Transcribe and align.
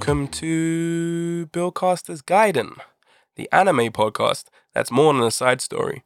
welcome 0.00 0.28
to 0.28 1.44
Bill 1.52 1.70
Buildcaster's 1.70 2.22
Gaiden, 2.22 2.80
the 3.36 3.46
anime 3.52 3.90
podcast 3.92 4.44
that's 4.72 4.90
more 4.90 5.12
than 5.12 5.22
a 5.22 5.30
side 5.30 5.60
story. 5.60 6.02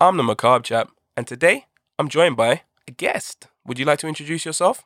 I'm 0.00 0.16
the 0.16 0.22
macabre 0.22 0.62
chap, 0.62 0.90
and 1.16 1.26
today 1.26 1.66
I'm 1.98 2.08
joined 2.08 2.36
by 2.36 2.62
a 2.86 2.92
guest. 2.92 3.48
Would 3.66 3.80
you 3.80 3.84
like 3.84 3.98
to 3.98 4.06
introduce 4.06 4.44
yourself? 4.44 4.84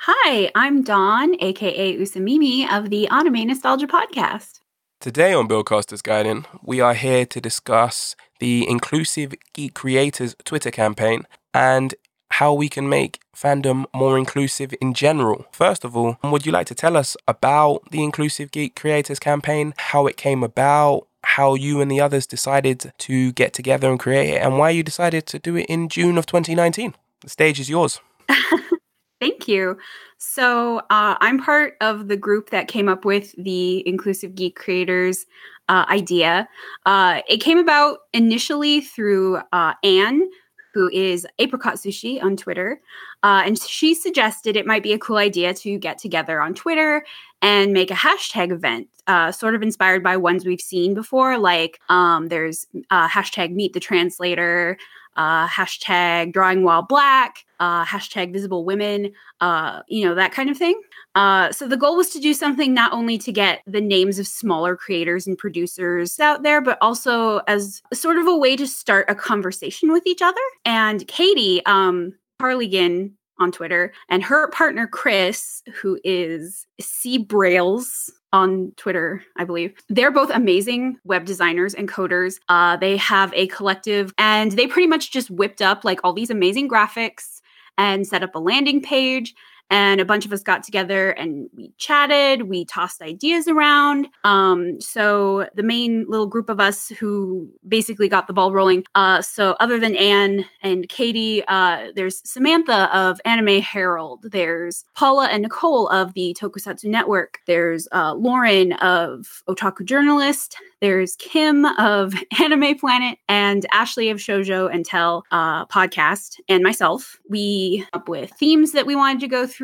Hi, 0.00 0.50
I'm 0.54 0.82
Dawn, 0.82 1.36
aka 1.40 1.96
Usamimi 1.96 2.70
of 2.70 2.90
the 2.90 3.08
Anime 3.08 3.46
Nostalgia 3.46 3.86
Podcast. 3.86 4.60
Today 5.00 5.32
on 5.32 5.46
Bill 5.46 5.64
Buildcaster's 5.64 6.02
Gaiden, 6.02 6.44
we 6.62 6.82
are 6.82 6.92
here 6.92 7.24
to 7.24 7.40
discuss 7.40 8.14
the 8.40 8.68
Inclusive 8.68 9.32
Geek 9.54 9.72
Creators 9.72 10.36
Twitter 10.44 10.70
campaign 10.70 11.22
and 11.54 11.94
how 12.30 12.52
we 12.52 12.68
can 12.68 12.88
make 12.88 13.20
fandom 13.34 13.84
more 13.94 14.18
inclusive 14.18 14.74
in 14.80 14.94
general. 14.94 15.46
First 15.52 15.84
of 15.84 15.96
all, 15.96 16.18
would 16.24 16.46
you 16.46 16.52
like 16.52 16.66
to 16.66 16.74
tell 16.74 16.96
us 16.96 17.16
about 17.26 17.90
the 17.90 18.02
Inclusive 18.02 18.50
Geek 18.50 18.74
Creators 18.74 19.18
campaign, 19.18 19.74
how 19.76 20.06
it 20.06 20.16
came 20.16 20.42
about, 20.42 21.06
how 21.22 21.54
you 21.54 21.80
and 21.80 21.90
the 21.90 22.00
others 22.00 22.26
decided 22.26 22.92
to 22.98 23.32
get 23.32 23.52
together 23.52 23.90
and 23.90 23.98
create 23.98 24.30
it, 24.30 24.42
and 24.42 24.58
why 24.58 24.70
you 24.70 24.82
decided 24.82 25.26
to 25.26 25.38
do 25.38 25.56
it 25.56 25.66
in 25.66 25.88
June 25.88 26.18
of 26.18 26.26
2019? 26.26 26.94
The 27.20 27.28
stage 27.28 27.58
is 27.58 27.68
yours. 27.68 28.00
Thank 29.20 29.48
you. 29.48 29.78
So, 30.18 30.78
uh, 30.90 31.16
I'm 31.20 31.38
part 31.38 31.74
of 31.80 32.08
the 32.08 32.16
group 32.16 32.50
that 32.50 32.68
came 32.68 32.88
up 32.88 33.04
with 33.04 33.34
the 33.42 33.86
Inclusive 33.86 34.34
Geek 34.34 34.56
Creators 34.56 35.26
uh, 35.68 35.84
idea. 35.88 36.48
Uh, 36.84 37.22
it 37.28 37.38
came 37.38 37.58
about 37.58 37.98
initially 38.12 38.80
through 38.80 39.40
uh, 39.52 39.74
Anne, 39.82 40.28
who 40.76 40.90
is 40.90 41.26
Apricot 41.38 41.76
Sushi 41.76 42.22
on 42.22 42.36
Twitter. 42.36 42.82
Uh, 43.22 43.42
and 43.46 43.58
she 43.58 43.94
suggested 43.94 44.56
it 44.56 44.66
might 44.66 44.82
be 44.82 44.92
a 44.92 44.98
cool 44.98 45.16
idea 45.16 45.54
to 45.54 45.78
get 45.78 45.96
together 45.96 46.38
on 46.38 46.52
Twitter 46.52 47.02
and 47.40 47.72
make 47.72 47.90
a 47.90 47.94
hashtag 47.94 48.52
event, 48.52 48.86
uh, 49.06 49.32
sort 49.32 49.54
of 49.54 49.62
inspired 49.62 50.02
by 50.02 50.18
ones 50.18 50.44
we've 50.44 50.60
seen 50.60 50.92
before. 50.92 51.38
Like 51.38 51.80
um, 51.88 52.28
there's 52.28 52.66
uh, 52.90 53.08
hashtag 53.08 53.54
Meet 53.54 53.72
the 53.72 53.80
Translator, 53.80 54.76
uh, 55.16 55.48
hashtag 55.48 56.32
Drawing 56.32 56.62
While 56.62 56.82
Black, 56.82 57.44
uh, 57.60 57.84
hashtag 57.84 58.32
Visible 58.32 58.64
Women, 58.64 59.12
uh, 59.40 59.82
you 59.88 60.04
know, 60.04 60.14
that 60.14 60.32
kind 60.32 60.50
of 60.50 60.56
thing. 60.56 60.80
Uh, 61.14 61.50
so 61.52 61.66
the 61.66 61.76
goal 61.76 61.96
was 61.96 62.10
to 62.10 62.20
do 62.20 62.34
something 62.34 62.74
not 62.74 62.92
only 62.92 63.16
to 63.18 63.32
get 63.32 63.62
the 63.66 63.80
names 63.80 64.18
of 64.18 64.26
smaller 64.26 64.76
creators 64.76 65.26
and 65.26 65.38
producers 65.38 66.20
out 66.20 66.42
there, 66.42 66.60
but 66.60 66.78
also 66.80 67.38
as 67.48 67.82
sort 67.92 68.18
of 68.18 68.26
a 68.26 68.36
way 68.36 68.56
to 68.56 68.66
start 68.66 69.06
a 69.08 69.14
conversation 69.14 69.92
with 69.92 70.06
each 70.06 70.22
other. 70.22 70.40
And 70.64 71.06
Katie, 71.08 71.64
um, 71.64 72.14
Harligan 72.40 73.12
on 73.38 73.52
Twitter, 73.52 73.92
and 74.08 74.22
her 74.22 74.48
partner 74.50 74.86
Chris, 74.86 75.62
who 75.74 75.98
is 76.04 76.66
C 76.80 77.18
Brails 77.18 78.10
on 78.32 78.72
Twitter, 78.76 79.22
I 79.36 79.44
believe. 79.44 79.74
They're 79.88 80.10
both 80.10 80.30
amazing 80.30 80.98
web 81.04 81.24
designers 81.24 81.74
and 81.74 81.88
coders. 81.88 82.38
Uh, 82.48 82.76
they 82.76 82.96
have 82.96 83.32
a 83.34 83.46
collective, 83.48 84.12
and 84.18 84.52
they 84.52 84.66
pretty 84.66 84.88
much 84.88 85.10
just 85.10 85.30
whipped 85.30 85.62
up 85.62 85.84
like 85.84 86.00
all 86.04 86.12
these 86.12 86.30
amazing 86.30 86.68
graphics 86.68 87.40
and 87.78 88.06
set 88.06 88.22
up 88.22 88.34
a 88.34 88.38
landing 88.38 88.80
page 88.82 89.34
and 89.70 90.00
a 90.00 90.04
bunch 90.04 90.24
of 90.24 90.32
us 90.32 90.42
got 90.42 90.62
together 90.62 91.10
and 91.10 91.48
we 91.54 91.72
chatted 91.78 92.48
we 92.48 92.64
tossed 92.64 93.02
ideas 93.02 93.48
around 93.48 94.08
um, 94.24 94.80
so 94.80 95.48
the 95.54 95.62
main 95.62 96.04
little 96.08 96.26
group 96.26 96.48
of 96.48 96.60
us 96.60 96.88
who 96.88 97.48
basically 97.66 98.08
got 98.08 98.26
the 98.26 98.32
ball 98.32 98.52
rolling 98.52 98.84
uh, 98.94 99.20
so 99.20 99.56
other 99.60 99.78
than 99.78 99.96
anne 99.96 100.44
and 100.62 100.88
katie 100.88 101.42
uh, 101.48 101.88
there's 101.94 102.20
samantha 102.28 102.94
of 102.96 103.20
anime 103.24 103.60
herald 103.60 104.24
there's 104.30 104.84
paula 104.94 105.26
and 105.26 105.42
nicole 105.42 105.88
of 105.88 106.14
the 106.14 106.36
tokusatsu 106.38 106.84
network 106.84 107.38
there's 107.46 107.88
uh, 107.92 108.14
lauren 108.14 108.72
of 108.74 109.42
otaku 109.48 109.84
journalist 109.84 110.56
there's 110.80 111.16
Kim 111.16 111.64
of 111.64 112.14
Anime 112.40 112.78
Planet 112.78 113.18
and 113.28 113.64
Ashley 113.72 114.10
of 114.10 114.18
Shoujo 114.18 114.72
and 114.72 114.84
Tell 114.84 115.24
uh, 115.30 115.66
podcast, 115.66 116.38
and 116.48 116.62
myself. 116.62 117.18
We 117.28 117.86
up 117.92 118.08
with 118.08 118.30
themes 118.32 118.72
that 118.72 118.86
we 118.86 118.94
wanted 118.94 119.20
to 119.20 119.28
go 119.28 119.46
through, 119.46 119.55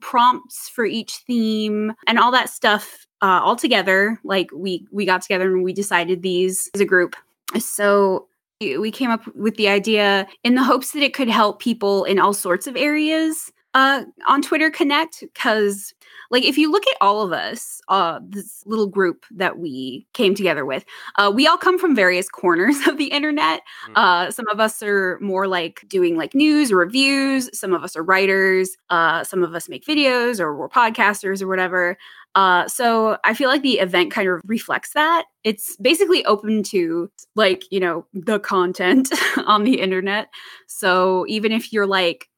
prompts 0.00 0.68
for 0.68 0.84
each 0.84 1.16
theme, 1.26 1.92
and 2.06 2.18
all 2.18 2.30
that 2.32 2.50
stuff 2.50 3.06
uh, 3.22 3.40
all 3.42 3.56
together. 3.56 4.18
Like 4.24 4.50
we 4.54 4.86
we 4.90 5.04
got 5.04 5.22
together 5.22 5.52
and 5.52 5.64
we 5.64 5.72
decided 5.72 6.22
these 6.22 6.68
as 6.74 6.80
a 6.80 6.86
group. 6.86 7.16
So 7.58 8.26
we 8.60 8.90
came 8.90 9.10
up 9.10 9.22
with 9.34 9.56
the 9.56 9.68
idea 9.68 10.28
in 10.44 10.54
the 10.54 10.62
hopes 10.62 10.92
that 10.92 11.02
it 11.02 11.14
could 11.14 11.28
help 11.28 11.60
people 11.60 12.04
in 12.04 12.18
all 12.18 12.34
sorts 12.34 12.66
of 12.66 12.76
areas 12.76 13.50
uh, 13.74 14.04
on 14.26 14.42
Twitter 14.42 14.70
Connect 14.70 15.20
because 15.20 15.94
like 16.30 16.44
if 16.44 16.56
you 16.56 16.70
look 16.70 16.86
at 16.86 16.96
all 17.00 17.22
of 17.22 17.32
us 17.32 17.80
uh 17.88 18.20
this 18.22 18.62
little 18.66 18.86
group 18.86 19.24
that 19.30 19.58
we 19.58 20.06
came 20.12 20.34
together 20.34 20.64
with 20.64 20.84
uh 21.16 21.30
we 21.34 21.46
all 21.46 21.56
come 21.56 21.78
from 21.78 21.94
various 21.94 22.28
corners 22.28 22.76
of 22.86 22.98
the 22.98 23.06
internet 23.06 23.60
mm. 23.88 23.92
uh 23.96 24.30
some 24.30 24.46
of 24.48 24.60
us 24.60 24.82
are 24.82 25.18
more 25.20 25.46
like 25.46 25.84
doing 25.88 26.16
like 26.16 26.34
news 26.34 26.72
or 26.72 26.76
reviews 26.76 27.50
some 27.58 27.74
of 27.74 27.82
us 27.84 27.96
are 27.96 28.02
writers 28.02 28.76
uh 28.90 29.22
some 29.24 29.42
of 29.42 29.54
us 29.54 29.68
make 29.68 29.84
videos 29.84 30.40
or 30.40 30.56
we're 30.56 30.68
podcasters 30.68 31.42
or 31.42 31.48
whatever 31.48 31.96
uh, 32.36 32.68
so 32.68 33.18
I 33.24 33.34
feel 33.34 33.48
like 33.48 33.62
the 33.62 33.80
event 33.80 34.12
kind 34.12 34.28
of 34.28 34.40
reflects 34.44 34.92
that. 34.92 35.24
It's 35.42 35.76
basically 35.78 36.24
open 36.26 36.62
to 36.64 37.10
like, 37.34 37.64
you 37.72 37.80
know, 37.80 38.06
the 38.14 38.38
content 38.38 39.08
on 39.46 39.64
the 39.64 39.80
internet. 39.80 40.28
So 40.68 41.24
even 41.28 41.50
if 41.50 41.72
you're 41.72 41.88
like 41.88 42.29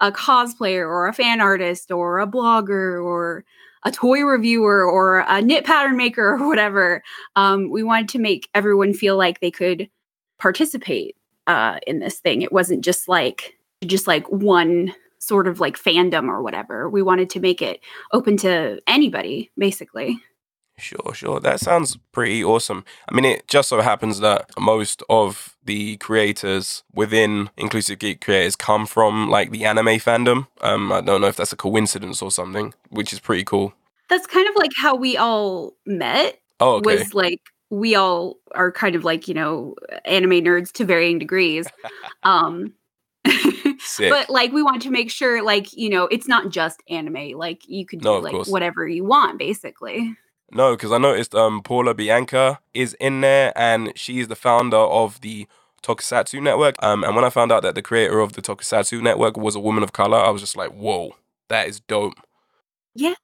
a 0.00 0.12
cosplayer 0.12 0.86
or 0.86 1.06
a 1.06 1.12
fan 1.12 1.40
artist 1.40 1.90
or 1.90 2.20
a 2.20 2.26
blogger 2.26 3.02
or 3.02 3.44
a 3.84 3.90
toy 3.90 4.22
reviewer 4.22 4.84
or 4.84 5.24
a 5.28 5.42
knit 5.42 5.64
pattern 5.64 5.96
maker 5.96 6.34
or 6.34 6.48
whatever. 6.48 7.02
Um, 7.36 7.70
we 7.70 7.82
wanted 7.82 8.08
to 8.10 8.18
make 8.18 8.48
everyone 8.54 8.94
feel 8.94 9.16
like 9.16 9.40
they 9.40 9.50
could 9.50 9.88
participate 10.38 11.16
uh, 11.46 11.78
in 11.86 12.00
this 12.00 12.18
thing. 12.18 12.42
It 12.42 12.52
wasn't 12.52 12.84
just 12.84 13.08
like 13.08 13.58
just 13.84 14.06
like 14.06 14.26
one 14.30 14.94
sort 15.18 15.46
of 15.46 15.60
like 15.60 15.76
fandom 15.78 16.28
or 16.28 16.42
whatever. 16.42 16.88
We 16.88 17.02
wanted 17.02 17.30
to 17.30 17.40
make 17.40 17.62
it 17.62 17.80
open 18.12 18.36
to 18.38 18.80
anybody, 18.86 19.50
basically. 19.56 20.20
Sure, 20.76 21.14
sure. 21.14 21.40
That 21.40 21.60
sounds 21.60 21.96
pretty 22.12 22.42
awesome. 22.42 22.84
I 23.08 23.14
mean, 23.14 23.24
it 23.24 23.48
just 23.48 23.68
so 23.68 23.80
happens 23.80 24.20
that 24.20 24.50
most 24.58 25.02
of 25.08 25.53
the 25.64 25.96
creators 25.98 26.82
within 26.92 27.50
Inclusive 27.56 27.98
Geek 27.98 28.20
Creators 28.20 28.56
come 28.56 28.86
from 28.86 29.28
like 29.28 29.50
the 29.50 29.64
anime 29.64 29.98
fandom. 29.98 30.46
Um, 30.60 30.92
I 30.92 31.00
don't 31.00 31.20
know 31.20 31.26
if 31.26 31.36
that's 31.36 31.52
a 31.52 31.56
coincidence 31.56 32.22
or 32.22 32.30
something, 32.30 32.74
which 32.90 33.12
is 33.12 33.20
pretty 33.20 33.44
cool. 33.44 33.74
That's 34.08 34.26
kind 34.26 34.48
of 34.48 34.54
like 34.56 34.72
how 34.76 34.94
we 34.94 35.16
all 35.16 35.74
met. 35.86 36.40
Oh, 36.60 36.76
okay. 36.76 36.96
Was 36.96 37.14
like 37.14 37.40
we 37.70 37.94
all 37.94 38.36
are 38.54 38.70
kind 38.70 38.94
of 38.94 39.04
like 39.04 39.26
you 39.26 39.34
know 39.34 39.74
anime 40.04 40.44
nerds 40.44 40.72
to 40.72 40.84
varying 40.84 41.18
degrees. 41.18 41.66
um, 42.22 42.74
but 43.98 44.28
like 44.28 44.52
we 44.52 44.62
want 44.62 44.82
to 44.82 44.90
make 44.90 45.10
sure 45.10 45.42
like 45.42 45.72
you 45.72 45.88
know 45.88 46.04
it's 46.04 46.28
not 46.28 46.50
just 46.50 46.82
anime. 46.88 47.32
Like 47.36 47.62
you 47.66 47.86
could 47.86 48.02
no, 48.02 48.18
do 48.18 48.24
like 48.24 48.32
course. 48.32 48.48
whatever 48.48 48.86
you 48.86 49.04
want, 49.04 49.38
basically. 49.38 50.16
No, 50.52 50.76
because 50.76 50.92
I 50.92 50.98
noticed 50.98 51.34
um, 51.34 51.62
Paula 51.62 51.94
Bianca 51.94 52.60
is 52.74 52.94
in 52.94 53.22
there, 53.22 53.52
and 53.56 53.92
she's 53.96 54.28
the 54.28 54.36
founder 54.36 54.76
of 54.76 55.20
the 55.20 55.48
Tokusatsu 55.84 56.42
Network. 56.42 56.74
Um, 56.82 57.04
and 57.04 57.14
when 57.14 57.24
I 57.24 57.30
found 57.30 57.52
out 57.52 57.62
that 57.62 57.74
the 57.74 57.82
creator 57.82 58.20
of 58.20 58.32
the 58.32 58.42
Tokusatsu 58.42 59.02
Network 59.02 59.36
was 59.36 59.54
a 59.54 59.60
woman 59.60 59.82
of 59.82 59.92
color, 59.92 60.18
I 60.18 60.30
was 60.30 60.40
just 60.40 60.56
like, 60.56 60.70
whoa, 60.70 61.14
that 61.48 61.68
is 61.68 61.80
dope. 61.80 62.14
Yeah. 62.94 63.14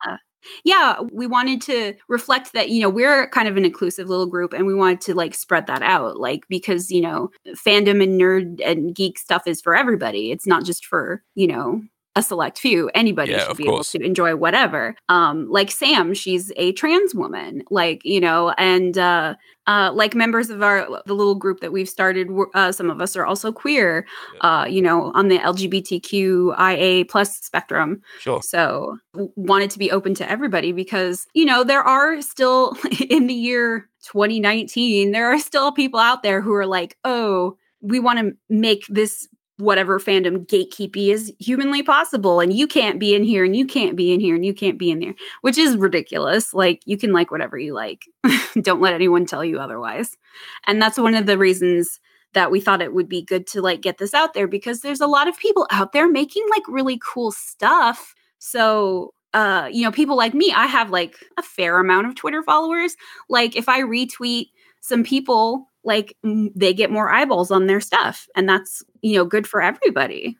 Yeah, 0.65 1.01
we 1.13 1.27
wanted 1.27 1.61
to 1.63 1.95
reflect 2.09 2.55
that, 2.55 2.71
you 2.71 2.81
know, 2.81 2.89
we're 2.89 3.29
kind 3.29 3.47
of 3.47 3.59
an 3.59 3.65
inclusive 3.65 4.09
little 4.09 4.27
group 4.27 4.55
and 4.55 4.67
we 4.67 4.75
wanted 4.75 5.03
to 5.03 5.15
like 5.15 5.35
spread 5.35 5.67
that 5.67 5.83
out, 5.83 6.19
like, 6.19 6.49
because, 6.49 6.91
you 6.91 7.03
know, 7.03 7.31
fandom 7.49 8.03
and 8.03 8.19
nerd 8.19 8.61
and 8.65 8.95
geek 8.95 9.19
stuff 9.19 9.43
is 9.47 9.61
for 9.61 9.77
everybody. 9.77 10.31
It's 10.31 10.47
not 10.47 10.65
just 10.65 10.87
for, 10.87 11.23
you 11.35 11.47
know, 11.47 11.83
a 12.17 12.23
select 12.23 12.59
few. 12.59 12.91
Anybody 12.95 13.33
yeah, 13.33 13.47
should 13.47 13.57
be 13.57 13.65
course. 13.65 13.95
able 13.95 14.03
to 14.03 14.07
enjoy 14.07 14.35
whatever. 14.35 14.97
Um, 15.09 15.49
like 15.49 15.71
Sam, 15.71 16.13
she's 16.15 16.53
a 16.57 16.73
trans 16.73 17.15
woman, 17.15 17.63
like 17.71 18.01
you 18.05 18.21
know, 18.21 18.51
and 18.59 18.99
uh, 18.99 19.35
uh, 19.67 19.93
like 19.95 20.15
members 20.15 20.51
of 20.51 20.63
our 20.63 21.03
the 21.07 21.15
little 21.15 21.37
group 21.37 21.61
that 21.61 21.73
we've 21.73 21.89
started. 21.89 22.29
Uh, 22.55 22.73
some 22.73 22.91
of 22.91 23.01
us 23.01 23.15
are 23.17 23.25
also 23.25 23.53
queer, 23.53 24.07
yeah. 24.35 24.61
uh, 24.61 24.65
you 24.65 24.83
know, 24.83 25.13
on 25.15 25.29
the 25.29 25.39
LGBTQIA 25.39 27.09
plus 27.09 27.39
spectrum. 27.39 28.03
Sure. 28.19 28.43
So 28.43 28.99
wanted 29.15 29.71
to 29.71 29.79
be 29.79 29.91
open 29.93 30.15
to 30.15 30.29
everybody 30.29 30.73
because 30.73 31.27
you 31.35 31.45
know 31.45 31.63
there 31.63 31.83
are 31.83 32.21
still 32.23 32.77
in 33.09 33.27
the 33.27 33.35
year 33.35 33.89
2019 34.13 35.13
there 35.13 35.31
are 35.31 35.39
still 35.39 35.73
people 35.73 36.01
out 36.01 36.23
there 36.23 36.41
who 36.41 36.55
are 36.55 36.67
like, 36.67 36.97
oh 37.05 37.57
we 37.81 37.99
want 37.99 38.19
to 38.19 38.33
make 38.49 38.85
this 38.89 39.29
whatever 39.61 39.99
fandom 39.99 40.47
gatekeepy 40.47 41.09
is 41.09 41.33
humanly 41.39 41.83
possible 41.83 42.41
and 42.41 42.53
you 42.53 42.67
can't 42.67 42.99
be 42.99 43.15
in 43.15 43.23
here 43.23 43.45
and 43.45 43.55
you 43.55 43.67
can't 43.67 43.97
be 43.97 44.13
in 44.13 44.21
here 44.21 44.35
and 44.35 44.45
you 44.45 44.55
can't 44.55 44.79
be 44.79 44.91
in 44.91 45.01
there 45.01 45.15
which 45.43 45.59
is 45.59 45.77
ridiculous. 45.77 46.55
Like 46.55 46.83
you 46.87 46.97
can 46.97 47.13
like 47.13 47.31
whatever 47.31 47.59
you 47.59 47.75
like. 47.75 48.07
Don't 48.61 48.81
let 48.81 48.95
anyone 48.95 49.27
tell 49.27 49.45
you 49.45 49.59
otherwise. 49.59 50.17
And 50.67 50.81
that's 50.81 50.99
one 50.99 51.15
of 51.15 51.27
the 51.27 51.39
reasons 51.39 52.01
that 52.33 52.51
we 52.51 52.61
thought 52.61 52.83
it 52.83 52.95
would 52.95 53.09
be 53.09 53.23
good 53.23 53.47
to 53.49 53.61
like 53.61 53.81
get 53.81 53.99
this 53.99 54.15
out 54.15 54.35
there 54.35 54.47
because 54.47 54.81
there's 54.81 55.01
a 55.01 55.07
lot 55.07 55.29
of 55.29 55.39
people 55.39 55.67
out 55.71 55.93
there 55.93 56.09
making 56.09 56.45
like 56.51 56.63
really 56.69 57.01
cool 57.05 57.33
stuff. 57.33 58.15
So 58.39 59.15
uh, 59.33 59.69
you 59.71 59.85
know, 59.85 59.93
people 59.93 60.17
like 60.17 60.35
me, 60.35 60.53
I 60.53 60.67
have 60.67 60.91
like 60.91 61.17
a 61.39 61.43
fair 61.43 61.79
amount 61.79 62.09
of 62.09 62.17
Twitter 62.17 62.43
followers. 62.43 62.97
Like 63.29 63.55
if 63.55 63.69
I 63.69 63.81
retweet 63.81 64.51
some 64.81 65.05
people, 65.05 65.70
like 65.85 66.17
they 66.23 66.75
get 66.75 66.91
more 66.91 67.11
eyeballs 67.11 67.51
on 67.51 67.67
their 67.67 67.81
stuff, 67.81 68.27
and 68.37 68.49
that's 68.49 68.83
you 69.03 69.17
know 69.17 69.25
good 69.25 69.47
for 69.47 69.63
everybody. 69.63 70.37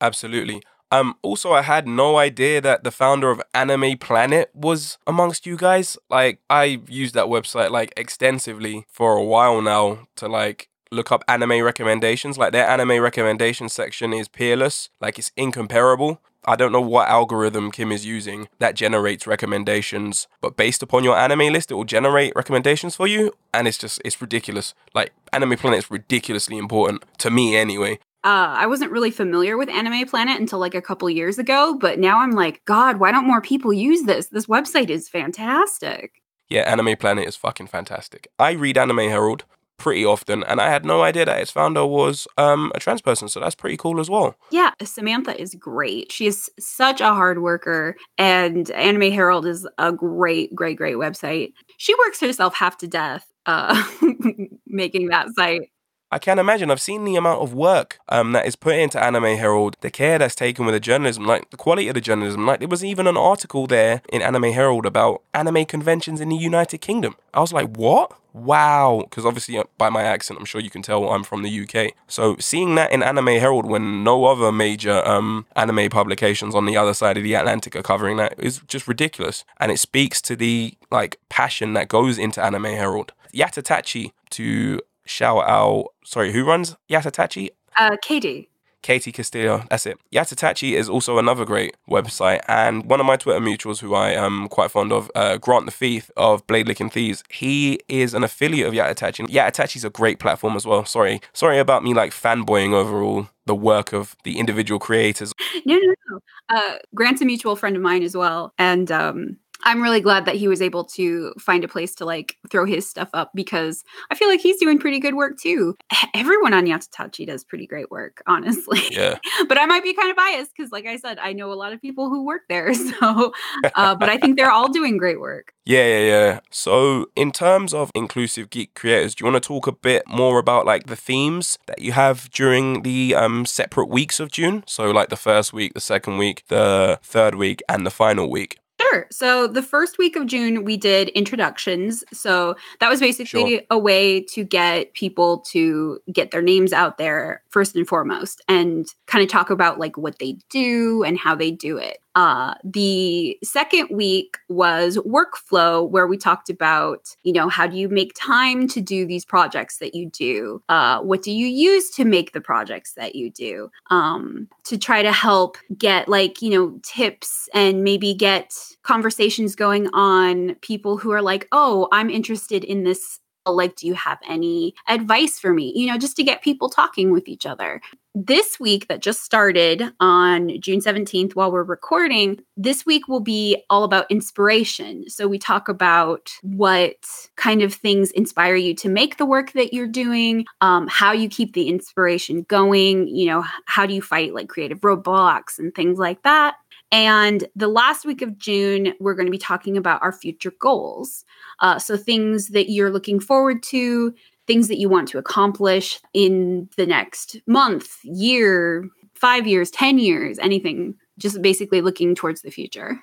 Absolutely. 0.00 0.62
Um, 0.92 1.14
also, 1.22 1.52
I 1.52 1.62
had 1.62 1.86
no 1.86 2.16
idea 2.16 2.60
that 2.60 2.82
the 2.82 2.90
founder 2.90 3.30
of 3.30 3.40
Anime 3.54 3.96
Planet 3.98 4.50
was 4.54 4.98
amongst 5.06 5.46
you 5.46 5.56
guys. 5.56 5.96
Like, 6.08 6.40
I 6.50 6.80
used 6.88 7.14
that 7.14 7.26
website 7.26 7.70
like 7.70 7.92
extensively 7.96 8.86
for 8.88 9.16
a 9.16 9.22
while 9.22 9.62
now 9.62 10.08
to 10.16 10.26
like 10.26 10.68
look 10.90 11.12
up 11.12 11.24
anime 11.28 11.62
recommendations. 11.62 12.38
Like, 12.38 12.52
their 12.52 12.68
anime 12.68 13.00
recommendation 13.00 13.68
section 13.68 14.12
is 14.12 14.28
peerless, 14.28 14.90
like, 15.00 15.18
it's 15.18 15.32
incomparable. 15.36 16.20
I 16.46 16.56
don't 16.56 16.72
know 16.72 16.80
what 16.80 17.08
algorithm 17.08 17.70
Kim 17.70 17.92
is 17.92 18.06
using 18.06 18.48
that 18.60 18.74
generates 18.74 19.26
recommendations, 19.26 20.26
but 20.40 20.56
based 20.56 20.82
upon 20.82 21.04
your 21.04 21.16
anime 21.16 21.52
list, 21.52 21.70
it 21.70 21.74
will 21.74 21.84
generate 21.84 22.34
recommendations 22.34 22.96
for 22.96 23.06
you. 23.06 23.32
And 23.52 23.68
it's 23.68 23.76
just, 23.76 24.00
it's 24.06 24.20
ridiculous. 24.22 24.72
Like, 24.94 25.12
Anime 25.34 25.58
Planet 25.58 25.80
is 25.80 25.90
ridiculously 25.90 26.56
important 26.56 27.04
to 27.18 27.30
me 27.30 27.56
anyway. 27.56 27.98
Uh, 28.22 28.52
I 28.56 28.66
wasn't 28.66 28.90
really 28.90 29.10
familiar 29.10 29.56
with 29.56 29.68
Anime 29.70 30.06
Planet 30.06 30.38
until 30.40 30.58
like 30.58 30.74
a 30.74 30.82
couple 30.82 31.08
years 31.08 31.38
ago, 31.38 31.76
but 31.80 31.98
now 31.98 32.20
I'm 32.20 32.32
like, 32.32 32.62
God, 32.66 33.00
why 33.00 33.12
don't 33.12 33.26
more 33.26 33.40
people 33.40 33.72
use 33.72 34.02
this? 34.02 34.26
This 34.26 34.46
website 34.46 34.90
is 34.90 35.08
fantastic. 35.08 36.22
Yeah, 36.48 36.62
Anime 36.62 36.96
Planet 36.96 37.28
is 37.28 37.36
fucking 37.36 37.68
fantastic. 37.68 38.28
I 38.38 38.52
read 38.52 38.76
Anime 38.76 38.98
Herald 38.98 39.44
pretty 39.80 40.04
often, 40.04 40.44
and 40.44 40.60
I 40.60 40.70
had 40.70 40.84
no 40.84 41.02
idea 41.02 41.24
that 41.24 41.40
its 41.40 41.50
founder 41.50 41.84
was 41.84 42.28
um, 42.38 42.70
a 42.74 42.78
trans 42.78 43.00
person, 43.00 43.28
so 43.28 43.40
that's 43.40 43.54
pretty 43.56 43.76
cool 43.76 43.98
as 43.98 44.08
well. 44.08 44.36
Yeah, 44.50 44.70
Samantha 44.84 45.40
is 45.40 45.54
great. 45.54 46.12
She 46.12 46.26
is 46.26 46.48
such 46.60 47.00
a 47.00 47.14
hard 47.14 47.42
worker, 47.42 47.96
and 48.18 48.70
Anime 48.70 49.10
Herald 49.10 49.46
is 49.46 49.66
a 49.78 49.90
great, 49.90 50.54
great, 50.54 50.76
great 50.76 50.96
website. 50.96 51.52
She 51.78 51.94
works 51.96 52.20
herself 52.20 52.54
half 52.54 52.76
to 52.78 52.86
death 52.86 53.26
uh, 53.46 53.82
making 54.66 55.08
that 55.08 55.28
site. 55.34 55.70
I 56.12 56.18
can't 56.18 56.40
imagine. 56.40 56.70
I've 56.70 56.80
seen 56.80 57.04
the 57.04 57.14
amount 57.16 57.40
of 57.40 57.54
work 57.54 58.00
um, 58.08 58.32
that 58.32 58.44
is 58.44 58.56
put 58.56 58.74
into 58.74 59.02
Anime 59.02 59.36
Herald, 59.36 59.76
the 59.80 59.90
care 59.90 60.18
that's 60.18 60.34
taken 60.34 60.66
with 60.66 60.74
the 60.74 60.80
journalism, 60.80 61.24
like 61.24 61.50
the 61.50 61.56
quality 61.56 61.86
of 61.86 61.94
the 61.94 62.00
journalism. 62.00 62.46
Like 62.46 62.58
there 62.58 62.68
was 62.68 62.84
even 62.84 63.06
an 63.06 63.16
article 63.16 63.68
there 63.68 64.02
in 64.12 64.20
Anime 64.20 64.52
Herald 64.52 64.86
about 64.86 65.22
anime 65.32 65.64
conventions 65.66 66.20
in 66.20 66.28
the 66.28 66.36
United 66.36 66.78
Kingdom. 66.78 67.14
I 67.32 67.40
was 67.40 67.52
like, 67.52 67.68
what? 67.76 68.12
Wow. 68.32 69.06
Because 69.08 69.24
obviously, 69.24 69.56
uh, 69.56 69.64
by 69.78 69.88
my 69.88 70.02
accent, 70.02 70.40
I'm 70.40 70.46
sure 70.46 70.60
you 70.60 70.70
can 70.70 70.82
tell 70.82 71.08
I'm 71.08 71.22
from 71.22 71.42
the 71.42 71.60
UK. 71.62 71.92
So 72.08 72.36
seeing 72.40 72.74
that 72.74 72.90
in 72.90 73.02
Anime 73.04 73.26
Herald 73.26 73.66
when 73.66 74.02
no 74.02 74.24
other 74.24 74.50
major 74.50 75.06
um, 75.06 75.46
anime 75.54 75.90
publications 75.90 76.56
on 76.56 76.66
the 76.66 76.76
other 76.76 76.94
side 76.94 77.18
of 77.18 77.22
the 77.22 77.34
Atlantic 77.34 77.76
are 77.76 77.82
covering 77.82 78.16
that 78.16 78.34
is 78.38 78.60
just 78.66 78.88
ridiculous. 78.88 79.44
And 79.60 79.70
it 79.70 79.78
speaks 79.78 80.20
to 80.22 80.34
the 80.34 80.74
like 80.90 81.20
passion 81.28 81.72
that 81.74 81.88
goes 81.88 82.18
into 82.18 82.42
Anime 82.42 82.64
Herald. 82.64 83.12
Yatta-Tachi 83.32 84.10
to 84.30 84.80
shout 85.06 85.48
out. 85.48 85.88
Sorry, 86.04 86.32
who 86.32 86.44
runs 86.44 86.76
Yatta-Tachi? 86.90 87.50
Uh, 87.76 87.96
Katie. 88.02 88.48
Katie 88.82 89.12
Castillo, 89.12 89.64
that's 89.68 89.84
it. 89.84 89.98
Yatta-Tachi 90.10 90.72
is 90.72 90.88
also 90.88 91.18
another 91.18 91.44
great 91.44 91.76
website, 91.88 92.40
and 92.48 92.88
one 92.88 92.98
of 92.98 93.04
my 93.04 93.16
Twitter 93.16 93.40
mutuals 93.40 93.80
who 93.80 93.94
I 93.94 94.12
am 94.12 94.48
quite 94.48 94.70
fond 94.70 94.90
of, 94.90 95.10
uh, 95.14 95.36
Grant 95.36 95.66
the 95.66 95.72
Thief 95.72 96.10
of 96.16 96.46
Blade 96.46 96.66
Licking 96.66 96.88
Thieves, 96.88 97.22
he 97.28 97.80
is 97.88 98.14
an 98.14 98.24
affiliate 98.24 98.66
of 98.68 98.72
Yatta-Tachi. 98.72 99.26
Yatta-Tachi 99.26 99.76
is 99.76 99.84
a 99.84 99.90
great 99.90 100.18
platform 100.18 100.56
as 100.56 100.66
well. 100.66 100.84
Sorry, 100.86 101.20
sorry 101.34 101.58
about 101.58 101.84
me 101.84 101.92
like 101.92 102.12
fanboying 102.12 102.72
over 102.72 103.02
all 103.02 103.28
the 103.44 103.54
work 103.54 103.92
of 103.92 104.16
the 104.24 104.38
individual 104.38 104.78
creators. 104.78 105.32
No, 105.66 105.76
no, 105.76 105.94
no. 106.10 106.18
Uh, 106.48 106.78
Grant's 106.94 107.20
a 107.20 107.24
mutual 107.24 107.54
friend 107.54 107.76
of 107.76 107.82
mine 107.82 108.02
as 108.02 108.16
well, 108.16 108.54
and 108.58 108.90
um, 108.90 109.36
I'm 109.64 109.82
really 109.82 110.00
glad 110.00 110.24
that 110.24 110.36
he 110.36 110.48
was 110.48 110.62
able 110.62 110.84
to 110.84 111.32
find 111.38 111.64
a 111.64 111.68
place 111.68 111.94
to 111.96 112.04
like 112.04 112.36
throw 112.50 112.64
his 112.64 112.88
stuff 112.88 113.08
up 113.14 113.30
because 113.34 113.84
I 114.10 114.14
feel 114.14 114.28
like 114.28 114.40
he's 114.40 114.58
doing 114.58 114.78
pretty 114.78 114.98
good 114.98 115.14
work 115.14 115.38
too. 115.38 115.76
Everyone 116.14 116.54
on 116.54 116.66
Yatta-Tachi 116.66 117.26
does 117.26 117.44
pretty 117.44 117.66
great 117.66 117.90
work, 117.90 118.22
honestly. 118.26 118.80
Yeah. 118.90 119.18
but 119.48 119.58
I 119.58 119.66
might 119.66 119.82
be 119.82 119.94
kind 119.94 120.10
of 120.10 120.16
biased 120.16 120.52
because, 120.56 120.72
like 120.72 120.86
I 120.86 120.96
said, 120.96 121.18
I 121.18 121.32
know 121.32 121.52
a 121.52 121.54
lot 121.54 121.72
of 121.72 121.80
people 121.80 122.08
who 122.08 122.24
work 122.24 122.42
there. 122.48 122.72
So, 123.00 123.32
uh, 123.74 123.94
but 123.94 124.08
I 124.08 124.16
think 124.16 124.36
they're 124.36 124.50
all 124.50 124.68
doing 124.68 124.96
great 124.96 125.20
work. 125.20 125.52
Yeah, 125.64 125.86
yeah, 125.86 126.06
yeah. 126.06 126.40
So, 126.50 127.06
in 127.14 127.30
terms 127.30 127.72
of 127.72 127.90
inclusive 127.94 128.50
geek 128.50 128.74
creators, 128.74 129.14
do 129.14 129.22
you 129.24 129.30
want 129.30 129.42
to 129.42 129.46
talk 129.46 129.66
a 129.66 129.72
bit 129.72 130.02
more 130.08 130.38
about 130.38 130.66
like 130.66 130.86
the 130.86 130.96
themes 130.96 131.58
that 131.66 131.80
you 131.80 131.92
have 131.92 132.30
during 132.30 132.82
the 132.82 133.14
um, 133.14 133.46
separate 133.46 133.88
weeks 133.88 134.18
of 134.18 134.32
June? 134.32 134.64
So, 134.66 134.90
like 134.90 135.10
the 135.10 135.16
first 135.16 135.52
week, 135.52 135.74
the 135.74 135.80
second 135.80 136.18
week, 136.18 136.42
the 136.48 136.98
third 137.02 137.34
week, 137.34 137.62
and 137.68 137.86
the 137.86 137.90
final 137.90 138.30
week. 138.30 138.58
Sure. 138.90 139.06
So 139.10 139.46
the 139.46 139.62
first 139.62 139.98
week 139.98 140.16
of 140.16 140.26
June, 140.26 140.64
we 140.64 140.76
did 140.76 141.08
introductions. 141.10 142.02
So 142.12 142.56
that 142.80 142.88
was 142.88 143.00
basically 143.00 143.56
sure. 143.56 143.60
a 143.70 143.78
way 143.78 144.22
to 144.22 144.44
get 144.44 144.94
people 144.94 145.38
to 145.50 146.00
get 146.12 146.30
their 146.30 146.42
names 146.42 146.72
out 146.72 146.98
there 146.98 147.42
first 147.50 147.76
and 147.76 147.86
foremost 147.86 148.42
and 148.48 148.86
kind 149.06 149.22
of 149.22 149.30
talk 149.30 149.50
about 149.50 149.78
like 149.78 149.96
what 149.96 150.18
they 150.18 150.38
do 150.50 151.04
and 151.04 151.18
how 151.18 151.34
they 151.34 151.50
do 151.50 151.76
it. 151.76 151.98
Uh, 152.20 152.52
the 152.62 153.38
second 153.42 153.88
week 153.90 154.36
was 154.50 154.98
workflow, 154.98 155.88
where 155.88 156.06
we 156.06 156.18
talked 156.18 156.50
about, 156.50 157.16
you 157.22 157.32
know, 157.32 157.48
how 157.48 157.66
do 157.66 157.78
you 157.78 157.88
make 157.88 158.12
time 158.14 158.68
to 158.68 158.78
do 158.78 159.06
these 159.06 159.24
projects 159.24 159.78
that 159.78 159.94
you 159.94 160.10
do? 160.10 160.62
Uh, 160.68 161.00
what 161.00 161.22
do 161.22 161.32
you 161.32 161.46
use 161.46 161.88
to 161.88 162.04
make 162.04 162.34
the 162.34 162.40
projects 162.42 162.92
that 162.92 163.14
you 163.14 163.30
do? 163.30 163.70
Um, 163.88 164.48
to 164.64 164.76
try 164.76 165.00
to 165.00 165.12
help 165.12 165.56
get 165.78 166.10
like, 166.10 166.42
you 166.42 166.50
know, 166.50 166.78
tips 166.82 167.48
and 167.54 167.84
maybe 167.84 168.12
get 168.12 168.52
conversations 168.82 169.56
going 169.56 169.88
on 169.94 170.56
people 170.56 170.98
who 170.98 171.12
are 171.12 171.22
like, 171.22 171.48
oh, 171.52 171.88
I'm 171.90 172.10
interested 172.10 172.64
in 172.64 172.84
this 172.84 173.18
like 173.46 173.76
do 173.76 173.86
you 173.86 173.94
have 173.94 174.18
any 174.28 174.74
advice 174.88 175.38
for 175.38 175.52
me 175.52 175.72
you 175.74 175.86
know 175.86 175.98
just 175.98 176.16
to 176.16 176.22
get 176.22 176.42
people 176.42 176.68
talking 176.68 177.10
with 177.10 177.28
each 177.28 177.46
other 177.46 177.80
this 178.14 178.58
week 178.58 178.88
that 178.88 179.00
just 179.00 179.22
started 179.22 179.84
on 180.00 180.60
June 180.60 180.80
17th 180.80 181.34
while 181.34 181.52
we're 181.52 181.62
recording, 181.62 182.40
this 182.56 182.84
week 182.84 183.06
will 183.06 183.20
be 183.20 183.62
all 183.70 183.84
about 183.84 184.10
inspiration. 184.10 185.08
So 185.08 185.28
we 185.28 185.38
talk 185.38 185.68
about 185.68 186.30
what 186.42 186.96
kind 187.36 187.62
of 187.62 187.72
things 187.72 188.10
inspire 188.10 188.56
you 188.56 188.74
to 188.76 188.88
make 188.88 189.16
the 189.16 189.26
work 189.26 189.52
that 189.52 189.72
you're 189.72 189.86
doing, 189.86 190.44
um, 190.60 190.88
how 190.88 191.12
you 191.12 191.28
keep 191.28 191.52
the 191.52 191.68
inspiration 191.68 192.42
going, 192.48 193.06
you 193.08 193.26
know, 193.26 193.44
how 193.66 193.86
do 193.86 193.94
you 193.94 194.02
fight 194.02 194.34
like 194.34 194.48
creative 194.48 194.80
roadblocks 194.80 195.58
and 195.58 195.74
things 195.74 195.98
like 195.98 196.22
that. 196.22 196.56
And 196.92 197.46
the 197.54 197.68
last 197.68 198.04
week 198.04 198.20
of 198.20 198.36
June, 198.36 198.94
we're 198.98 199.14
going 199.14 199.26
to 199.26 199.32
be 199.32 199.38
talking 199.38 199.76
about 199.76 200.02
our 200.02 200.12
future 200.12 200.52
goals. 200.58 201.24
Uh, 201.60 201.78
so, 201.78 201.96
things 201.96 202.48
that 202.48 202.70
you're 202.70 202.90
looking 202.90 203.20
forward 203.20 203.62
to, 203.64 204.12
things 204.46 204.68
that 204.68 204.78
you 204.78 204.88
want 204.88 205.08
to 205.08 205.18
accomplish 205.18 206.00
in 206.12 206.68
the 206.76 206.86
next 206.86 207.40
month, 207.46 207.98
year, 208.02 208.88
five 209.14 209.46
years, 209.46 209.70
10 209.70 209.98
years, 209.98 210.38
anything, 210.40 210.94
just 211.18 211.40
basically 211.42 211.80
looking 211.80 212.14
towards 212.14 212.42
the 212.42 212.50
future. 212.50 212.98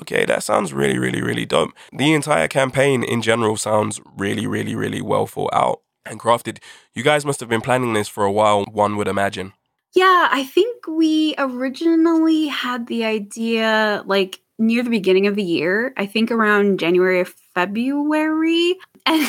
Okay, 0.00 0.24
that 0.26 0.42
sounds 0.42 0.72
really, 0.72 0.98
really, 0.98 1.22
really 1.22 1.46
dope. 1.46 1.72
The 1.92 2.12
entire 2.12 2.48
campaign 2.48 3.02
in 3.02 3.22
general 3.22 3.56
sounds 3.56 4.00
really, 4.16 4.46
really, 4.46 4.74
really 4.74 5.00
well 5.00 5.26
thought 5.26 5.54
out 5.54 5.80
and 6.04 6.20
crafted. 6.20 6.58
You 6.94 7.02
guys 7.02 7.24
must 7.24 7.40
have 7.40 7.48
been 7.48 7.60
planning 7.60 7.92
this 7.92 8.08
for 8.08 8.24
a 8.24 8.32
while, 8.32 8.64
one 8.64 8.96
would 8.96 9.08
imagine. 9.08 9.54
Yeah, 9.94 10.28
I 10.30 10.44
think 10.44 10.86
we 10.86 11.34
originally 11.38 12.46
had 12.46 12.86
the 12.86 13.04
idea 13.04 14.02
like 14.06 14.40
near 14.58 14.82
the 14.82 14.90
beginning 14.90 15.26
of 15.26 15.36
the 15.36 15.42
year, 15.42 15.92
I 15.96 16.06
think 16.06 16.30
around 16.30 16.78
January 16.78 17.20
or 17.20 17.26
February. 17.54 18.78
And 19.04 19.20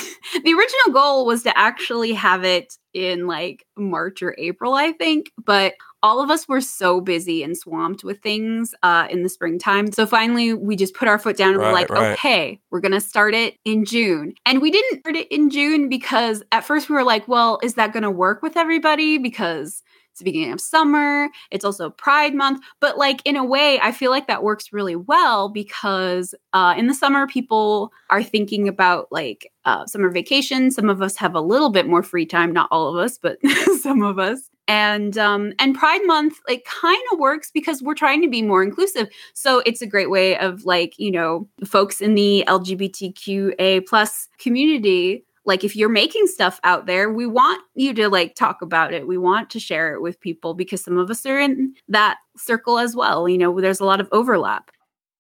the 0.44 0.54
original 0.54 0.94
goal 0.94 1.26
was 1.26 1.42
to 1.44 1.58
actually 1.58 2.14
have 2.14 2.44
it 2.44 2.78
in 2.94 3.26
like 3.26 3.66
March 3.76 4.22
or 4.22 4.36
April, 4.38 4.76
I 4.76 4.92
think. 4.92 5.32
But 5.44 5.74
all 6.04 6.22
of 6.22 6.30
us 6.30 6.48
were 6.48 6.62
so 6.62 7.02
busy 7.02 7.42
and 7.42 7.58
swamped 7.58 8.04
with 8.04 8.22
things 8.22 8.76
uh, 8.84 9.08
in 9.10 9.24
the 9.24 9.30
springtime. 9.30 9.92
So 9.92 10.06
finally, 10.06 10.54
we 10.54 10.76
just 10.76 10.94
put 10.94 11.08
our 11.08 11.18
foot 11.18 11.38
down 11.38 11.54
and 11.54 11.58
right, 11.58 11.70
we're 11.70 11.74
like, 11.74 11.90
right. 11.90 12.12
okay, 12.12 12.60
we're 12.70 12.82
going 12.82 12.92
to 12.92 13.02
start 13.02 13.34
it 13.34 13.58
in 13.66 13.84
June. 13.84 14.36
And 14.46 14.62
we 14.62 14.70
didn't 14.70 15.00
start 15.00 15.16
it 15.16 15.28
in 15.32 15.50
June 15.50 15.90
because 15.90 16.44
at 16.52 16.66
first 16.66 16.88
we 16.88 16.94
were 16.94 17.04
like, 17.04 17.28
well, 17.28 17.58
is 17.64 17.74
that 17.74 17.94
going 17.94 18.04
to 18.04 18.12
work 18.12 18.44
with 18.44 18.56
everybody? 18.56 19.18
Because 19.18 19.82
it's 20.14 20.20
the 20.20 20.26
beginning 20.26 20.54
of 20.54 20.62
summer. 20.62 21.28
It's 21.50 21.66
also 21.66 21.90
Pride 21.90 22.36
Month. 22.36 22.64
But, 22.80 23.00
like, 23.00 23.24
in 23.26 23.36
a 23.36 23.44
way, 23.44 23.80
I 23.82 23.92
feel 23.92 24.12
like 24.12 24.28
that 24.28 24.44
works 24.44 24.72
really 24.72 24.96
well 24.96 25.50
because 25.50 26.36
uh, 26.54 26.76
in 26.78 26.86
the 26.86 26.94
summer, 26.94 27.26
people 27.26 27.92
are 28.12 28.22
thinking 28.22 28.68
about 28.68 29.08
like 29.12 29.52
uh, 29.66 29.88
summer 29.88 30.12
vacation. 30.12 30.70
Some 30.70 30.88
of 30.88 31.02
us 31.02 31.16
have 31.16 31.34
a 31.34 31.42
little 31.42 31.72
bit 31.72 31.88
more 31.88 32.04
free 32.04 32.28
time, 32.28 32.54
not 32.54 32.68
all 32.70 32.96
of 32.96 33.04
us, 33.04 33.18
but 33.18 33.40
some 33.82 34.04
of 34.04 34.20
us 34.20 34.52
and 34.70 35.18
um 35.18 35.52
and 35.60 35.76
pride 35.76 36.00
month 36.06 36.40
like 36.48 36.64
kind 36.64 37.02
of 37.12 37.20
works 37.20 37.52
because 37.52 37.84
we're 37.84 37.94
trying 37.94 38.22
to 38.22 38.30
be 38.30 38.42
more 38.42 38.64
inclusive 38.64 39.10
so 39.34 39.62
it's 39.66 39.82
a 39.82 39.86
great 39.86 40.10
way 40.10 40.38
of 40.38 40.64
like 40.64 40.98
you 40.98 41.12
know 41.12 41.46
folks 41.66 42.00
in 42.00 42.16
the 42.16 42.46
lgbtqa 42.48 43.86
plus 43.86 44.30
community 44.40 45.26
like 45.46 45.64
if 45.64 45.76
you're 45.76 45.90
making 45.90 46.28
stuff 46.28 46.60
out 46.64 46.86
there 46.86 47.12
we 47.12 47.26
want 47.26 47.62
you 47.76 47.94
to 47.94 48.10
like 48.10 48.36
talk 48.36 48.62
about 48.62 48.94
it 48.94 49.08
we 49.08 49.18
want 49.18 49.50
to 49.50 49.60
share 49.60 49.94
it 49.94 50.02
with 50.02 50.20
people 50.20 50.54
because 50.54 50.84
some 50.84 50.98
of 50.98 51.10
us 51.10 51.26
are 51.26 51.40
in 51.40 51.74
that 51.88 52.18
circle 52.38 52.80
as 52.80 52.96
well 52.96 53.28
you 53.28 53.38
know 53.38 53.60
there's 53.60 53.80
a 53.80 53.86
lot 53.86 54.02
of 54.02 54.10
overlap 54.12 54.72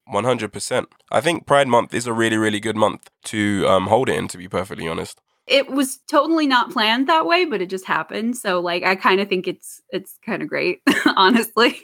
One 0.06 0.26
hundred 0.26 0.52
percent. 0.52 0.90
I 1.12 1.22
think 1.22 1.46
Pride 1.46 1.68
Month 1.68 1.94
is 1.94 2.08
a 2.08 2.14
really, 2.14 2.36
really 2.36 2.60
good 2.60 2.76
month 2.76 3.10
to 3.26 3.66
um, 3.68 3.88
hold 3.88 4.10
it 4.10 4.18
in. 4.18 4.28
To 4.28 4.38
be 4.38 4.50
perfectly 4.50 4.86
honest, 4.86 5.22
it 5.48 5.70
was 5.70 6.00
totally 6.08 6.46
not 6.48 6.72
planned 6.72 7.08
that 7.08 7.26
way, 7.26 7.46
but 7.46 7.62
it 7.62 7.70
just 7.70 7.86
happened. 7.86 8.36
So, 8.38 8.60
like, 8.60 8.84
I 8.84 8.96
kind 8.96 9.22
of 9.22 9.30
think 9.30 9.48
it's 9.48 9.82
it's 9.90 10.18
kind 10.26 10.42
of 10.42 10.50
great, 10.50 10.82
honestly. 11.16 11.80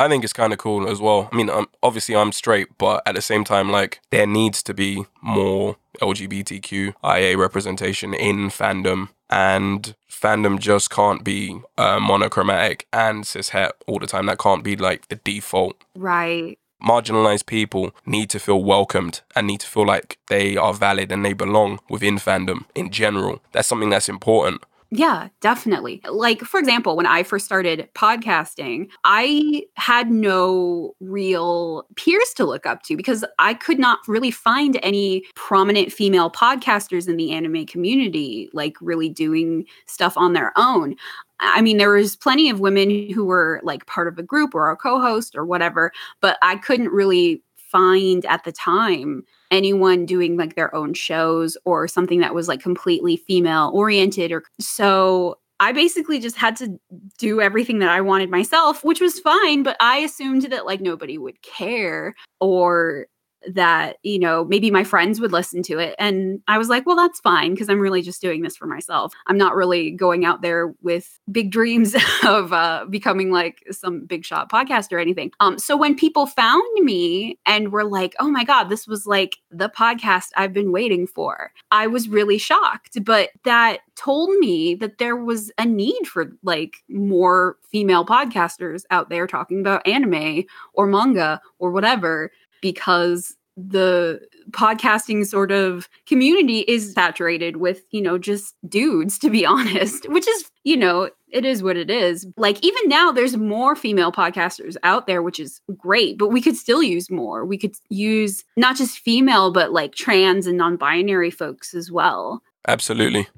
I 0.00 0.08
think 0.08 0.24
it's 0.24 0.32
kind 0.32 0.54
of 0.54 0.58
cool 0.58 0.88
as 0.88 0.98
well. 0.98 1.28
I 1.30 1.36
mean, 1.36 1.50
um, 1.50 1.68
obviously 1.82 2.16
I'm 2.16 2.32
straight, 2.32 2.68
but 2.78 3.02
at 3.04 3.14
the 3.14 3.20
same 3.20 3.44
time, 3.44 3.70
like 3.70 4.00
there 4.08 4.26
needs 4.26 4.62
to 4.62 4.72
be 4.72 5.04
more 5.20 5.76
LGBTQIA 6.00 7.36
representation 7.36 8.14
in 8.14 8.48
fandom, 8.48 9.10
and 9.28 9.94
fandom 10.10 10.58
just 10.58 10.88
can't 10.88 11.22
be 11.22 11.60
uh, 11.76 12.00
monochromatic 12.00 12.86
and 12.94 13.26
cis 13.26 13.50
het 13.50 13.72
all 13.86 13.98
the 13.98 14.06
time. 14.06 14.24
That 14.24 14.38
can't 14.38 14.64
be 14.64 14.74
like 14.74 15.08
the 15.08 15.16
default. 15.16 15.76
Right. 15.94 16.58
Marginalized 16.82 17.44
people 17.44 17.90
need 18.06 18.30
to 18.30 18.38
feel 18.38 18.64
welcomed 18.64 19.20
and 19.36 19.46
need 19.46 19.60
to 19.60 19.66
feel 19.66 19.86
like 19.86 20.16
they 20.30 20.56
are 20.56 20.72
valid 20.72 21.12
and 21.12 21.22
they 21.22 21.34
belong 21.34 21.78
within 21.90 22.16
fandom 22.16 22.64
in 22.74 22.88
general. 22.90 23.42
That's 23.52 23.68
something 23.68 23.90
that's 23.90 24.08
important. 24.08 24.62
Yeah, 24.92 25.28
definitely. 25.40 26.00
Like, 26.10 26.40
for 26.40 26.58
example, 26.58 26.96
when 26.96 27.06
I 27.06 27.22
first 27.22 27.44
started 27.44 27.88
podcasting, 27.94 28.88
I 29.04 29.62
had 29.76 30.10
no 30.10 30.94
real 30.98 31.86
peers 31.94 32.32
to 32.36 32.44
look 32.44 32.66
up 32.66 32.82
to 32.84 32.96
because 32.96 33.24
I 33.38 33.54
could 33.54 33.78
not 33.78 34.00
really 34.08 34.32
find 34.32 34.80
any 34.82 35.24
prominent 35.36 35.92
female 35.92 36.28
podcasters 36.28 37.08
in 37.08 37.16
the 37.16 37.30
anime 37.30 37.66
community, 37.66 38.50
like 38.52 38.74
really 38.80 39.08
doing 39.08 39.64
stuff 39.86 40.16
on 40.16 40.32
their 40.32 40.52
own. 40.56 40.96
I 41.38 41.60
mean, 41.62 41.76
there 41.78 41.92
was 41.92 42.16
plenty 42.16 42.50
of 42.50 42.58
women 42.58 43.10
who 43.12 43.24
were 43.24 43.60
like 43.62 43.86
part 43.86 44.08
of 44.08 44.18
a 44.18 44.24
group 44.24 44.56
or 44.56 44.72
a 44.72 44.76
co 44.76 45.00
host 45.00 45.36
or 45.36 45.46
whatever, 45.46 45.92
but 46.20 46.36
I 46.42 46.56
couldn't 46.56 46.88
really 46.90 47.42
find 47.56 48.24
at 48.26 48.42
the 48.42 48.50
time 48.52 49.22
anyone 49.50 50.06
doing 50.06 50.36
like 50.36 50.54
their 50.54 50.74
own 50.74 50.94
shows 50.94 51.56
or 51.64 51.88
something 51.88 52.20
that 52.20 52.34
was 52.34 52.48
like 52.48 52.60
completely 52.60 53.16
female 53.16 53.70
oriented 53.74 54.32
or 54.32 54.44
so 54.58 55.38
I 55.60 55.72
basically 55.72 56.18
just 56.20 56.36
had 56.36 56.56
to 56.56 56.80
do 57.18 57.42
everything 57.42 57.80
that 57.80 57.90
I 57.90 58.00
wanted 58.00 58.30
myself, 58.30 58.82
which 58.82 59.00
was 59.00 59.20
fine, 59.20 59.62
but 59.62 59.76
I 59.78 59.98
assumed 59.98 60.44
that 60.44 60.64
like 60.64 60.80
nobody 60.80 61.18
would 61.18 61.42
care 61.42 62.14
or 62.40 63.06
that 63.48 63.96
you 64.02 64.18
know 64.18 64.44
maybe 64.44 64.70
my 64.70 64.84
friends 64.84 65.20
would 65.20 65.32
listen 65.32 65.62
to 65.62 65.78
it. 65.78 65.94
And 65.98 66.40
i 66.48 66.58
was 66.58 66.68
like 66.68 66.86
well 66.86 66.96
that's 66.96 67.20
fine 67.20 67.52
because 67.52 67.68
i'm 67.68 67.80
really 67.80 68.02
just 68.02 68.20
doing 68.20 68.42
this 68.42 68.56
for 68.56 68.66
myself. 68.66 69.12
I'm 69.26 69.38
not 69.38 69.54
really 69.54 69.90
going 69.90 70.24
out 70.24 70.42
there 70.42 70.74
with 70.82 71.18
big 71.30 71.50
dreams 71.50 71.94
of 72.24 72.52
uh, 72.52 72.86
becoming 72.88 73.30
like 73.30 73.62
some 73.70 74.06
big 74.06 74.24
shot 74.24 74.50
podcast 74.50 74.92
or 74.92 74.98
anything. 74.98 75.32
Um 75.40 75.58
so 75.58 75.76
when 75.76 75.94
people 75.94 76.26
found 76.26 76.62
me 76.76 77.38
and 77.46 77.72
were 77.72 77.84
like 77.84 78.14
oh 78.18 78.30
my 78.30 78.44
god 78.44 78.64
this 78.64 78.86
was 78.86 79.06
like 79.06 79.36
the 79.50 79.68
podcast 79.68 80.28
i've 80.36 80.52
been 80.52 80.72
waiting 80.72 81.06
for 81.06 81.52
i 81.70 81.86
was 81.86 82.08
really 82.08 82.38
shocked. 82.38 83.02
But 83.04 83.30
that 83.44 83.80
told 83.96 84.30
me 84.38 84.74
that 84.76 84.98
there 84.98 85.16
was 85.16 85.52
a 85.58 85.64
need 85.66 86.06
for 86.06 86.32
like 86.42 86.78
more 86.88 87.56
female 87.70 88.04
podcasters 88.04 88.82
out 88.90 89.10
there 89.10 89.26
talking 89.26 89.60
about 89.60 89.86
anime 89.86 90.44
or 90.72 90.86
manga 90.86 91.40
or 91.58 91.70
whatever 91.70 92.30
because 92.60 93.36
the 93.56 94.20
podcasting 94.50 95.26
sort 95.26 95.52
of 95.52 95.88
community 96.06 96.60
is 96.60 96.92
saturated 96.92 97.58
with, 97.58 97.82
you 97.90 98.00
know, 98.00 98.18
just 98.18 98.54
dudes, 98.68 99.18
to 99.18 99.30
be 99.30 99.44
honest, 99.46 100.08
which 100.08 100.26
is, 100.26 100.50
you 100.64 100.76
know, 100.76 101.10
it 101.28 101.44
is 101.44 101.62
what 101.62 101.76
it 101.76 101.90
is. 101.90 102.26
Like, 102.36 102.62
even 102.64 102.88
now, 102.88 103.12
there's 103.12 103.36
more 103.36 103.76
female 103.76 104.12
podcasters 104.12 104.76
out 104.82 105.06
there, 105.06 105.22
which 105.22 105.38
is 105.38 105.60
great, 105.76 106.18
but 106.18 106.28
we 106.28 106.40
could 106.40 106.56
still 106.56 106.82
use 106.82 107.10
more. 107.10 107.44
We 107.44 107.58
could 107.58 107.74
use 107.88 108.44
not 108.56 108.76
just 108.76 108.98
female, 108.98 109.52
but 109.52 109.72
like 109.72 109.94
trans 109.94 110.46
and 110.46 110.58
non 110.58 110.76
binary 110.76 111.30
folks 111.30 111.74
as 111.74 111.90
well. 111.90 112.42
Absolutely. 112.66 113.28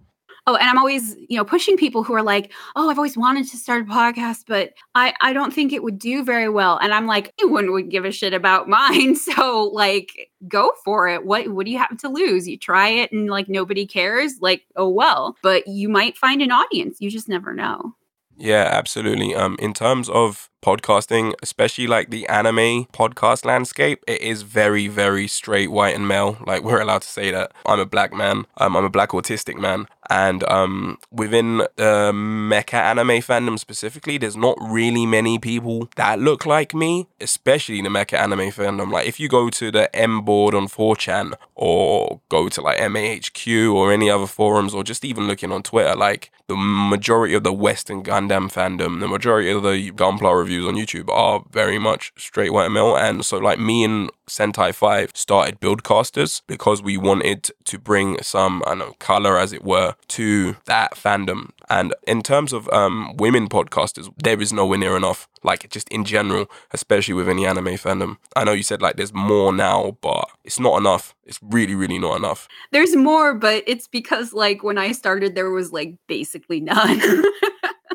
Oh, 0.47 0.57
and 0.57 0.69
I'm 0.69 0.79
always, 0.79 1.15
you 1.29 1.37
know, 1.37 1.45
pushing 1.45 1.77
people 1.77 2.03
who 2.03 2.15
are 2.15 2.23
like, 2.23 2.53
"Oh, 2.75 2.91
I've 2.91 2.99
always 2.99 3.17
wanted 3.17 3.49
to 3.49 3.57
start 3.57 3.83
a 3.83 3.85
podcast, 3.91 4.45
but 4.49 4.73
I 4.95 5.15
I 5.21 5.33
don't 5.33 5.53
think 5.53 5.73
it 5.73 5.83
would 5.85 5.99
do 5.99 6.25
very 6.25 6.49
well." 6.49 6.79
And 6.79 6.93
I'm 6.93 7.07
like, 7.07 7.33
"Anyone 7.41 7.71
would 7.73 7.91
give 7.91 8.05
a 8.05 8.11
shit 8.11 8.35
about 8.35 8.69
mine." 8.79 9.15
So, 9.15 9.71
like, 9.73 10.31
go 10.49 10.73
for 10.85 11.09
it. 11.09 11.25
What 11.25 11.49
what 11.49 11.67
do 11.67 11.73
you 11.73 11.79
have 11.79 11.97
to 11.99 12.09
lose? 12.09 12.49
You 12.49 12.59
try 12.59 12.89
it 12.89 13.13
and 13.13 13.29
like 13.31 13.49
nobody 13.49 13.87
cares, 13.87 14.39
like, 14.41 14.63
oh 14.77 14.89
well. 14.89 15.37
But 15.43 15.67
you 15.69 15.89
might 15.89 16.17
find 16.17 16.43
an 16.43 16.51
audience. 16.51 17.01
You 17.01 17.11
just 17.11 17.29
never 17.29 17.55
know. 17.55 17.95
Yeah, 18.37 18.69
absolutely. 18.73 19.35
Um 19.35 19.57
in 19.61 19.73
terms 19.75 20.09
of 20.09 20.51
podcasting, 20.63 21.35
especially 21.43 21.87
like 21.87 22.11
the 22.11 22.27
anime 22.29 22.87
podcast 22.87 23.45
landscape, 23.45 24.03
it 24.07 24.21
is 24.21 24.43
very, 24.43 24.89
very 24.89 25.27
straight, 25.27 25.71
white, 25.71 25.95
and 25.95 26.09
male. 26.09 26.39
Like 26.47 26.63
we're 26.63 26.81
allowed 26.81 27.03
to 27.03 27.09
say 27.09 27.31
that. 27.33 27.53
I'm 27.67 27.81
a 27.81 27.87
black 27.87 28.13
man. 28.13 28.47
Um, 28.57 28.77
I'm 28.77 28.85
a 28.85 28.91
black 28.91 29.11
autistic 29.11 29.57
man, 29.57 29.89
and 30.09 30.45
um, 30.45 30.99
within 31.11 31.59
the 31.77 32.13
mecha 32.13 32.75
anime 32.75 33.21
fandom 33.21 33.59
specifically, 33.59 34.19
there's 34.19 34.37
not 34.37 34.57
really 34.61 35.07
many 35.07 35.39
people 35.39 35.89
that 35.97 36.21
look 36.21 36.47
like 36.47 36.75
me, 36.75 37.09
especially 37.21 37.79
in 37.79 37.85
the 37.85 37.91
mecha 37.91 38.19
anime 38.19 38.51
fandom. 38.51 38.93
Like 38.93 39.07
if 39.07 39.19
you 39.19 39.29
go 39.29 39.51
to 39.51 39.71
the 39.71 39.95
M 39.95 40.23
board 40.23 40.55
on 40.55 40.69
4chan 40.69 41.35
or 41.55 42.21
go 42.29 42.49
to 42.49 42.61
like 42.61 42.79
MAHQ 42.79 43.75
or 43.75 43.93
any 43.93 44.11
other 44.11 44.27
forums 44.27 44.75
or 44.75 44.85
just 44.85 45.05
even 45.05 45.27
looking 45.27 45.51
on 45.51 45.63
Twitter, 45.63 45.97
like 45.97 46.31
the 46.49 46.57
majority 46.57 47.33
of 47.33 47.45
the 47.45 47.53
Western 47.53 48.03
Gundam 48.03 48.53
fandom, 48.53 49.01
the 49.01 49.09
majority 49.09 49.51
of 49.51 49.63
the 49.63 49.91
Gunpla 49.93 50.37
reviews 50.37 50.52
reviews 50.57 50.69
on 50.69 50.75
YouTube 50.75 51.09
are 51.11 51.45
very 51.51 51.79
much 51.79 52.13
straight 52.17 52.53
white 52.53 52.71
male. 52.71 52.97
And 52.97 53.25
so, 53.25 53.39
like, 53.39 53.59
me 53.59 53.85
and 53.85 54.11
Sentai 54.29 54.75
5 54.75 55.13
started 55.15 55.61
Buildcasters 55.61 56.43
because 56.47 56.83
we 56.83 56.97
wanted 56.97 57.51
to 57.65 57.79
bring 57.79 58.23
some, 58.23 58.63
I 58.67 58.75
know, 58.75 58.95
color, 58.99 59.39
as 59.39 59.53
it 59.53 59.65
were, 59.65 59.95
to 60.09 60.57
that 60.67 60.95
fandom. 60.95 61.51
And 61.71 61.95
in 62.07 62.23
terms 62.23 62.53
of 62.53 62.69
um, 62.71 63.17
women 63.17 63.49
podcasters, 63.49 64.13
there 64.23 64.41
is 64.41 64.53
nowhere 64.53 64.79
near 64.79 64.97
enough. 64.97 65.29
Like, 65.43 65.69
just 65.71 65.89
in 65.89 66.05
general, 66.05 66.47
especially 66.71 67.15
within 67.15 67.37
the 67.37 67.47
anime 67.47 67.77
fandom. 67.77 68.19
I 68.37 68.45
know 68.45 68.53
you 68.53 68.63
said, 68.63 68.83
like, 68.83 68.97
there's 68.97 69.15
more 69.15 69.53
now, 69.53 69.97
but 70.01 70.29
it's 70.45 70.61
not 70.61 70.79
enough. 70.79 71.15
It's 71.25 71.41
really, 71.43 71.75
really 71.75 71.99
not 71.99 72.17
enough. 72.17 72.47
There's 72.73 72.95
more, 72.95 73.35
but 73.35 73.65
it's 73.67 73.89
because, 73.89 74.33
like, 74.33 74.63
when 74.63 74.79
I 74.79 74.93
started, 74.93 75.35
there 75.35 75.51
was, 75.51 75.73
like, 75.73 75.97
basically 76.07 76.61
none. 76.61 77.01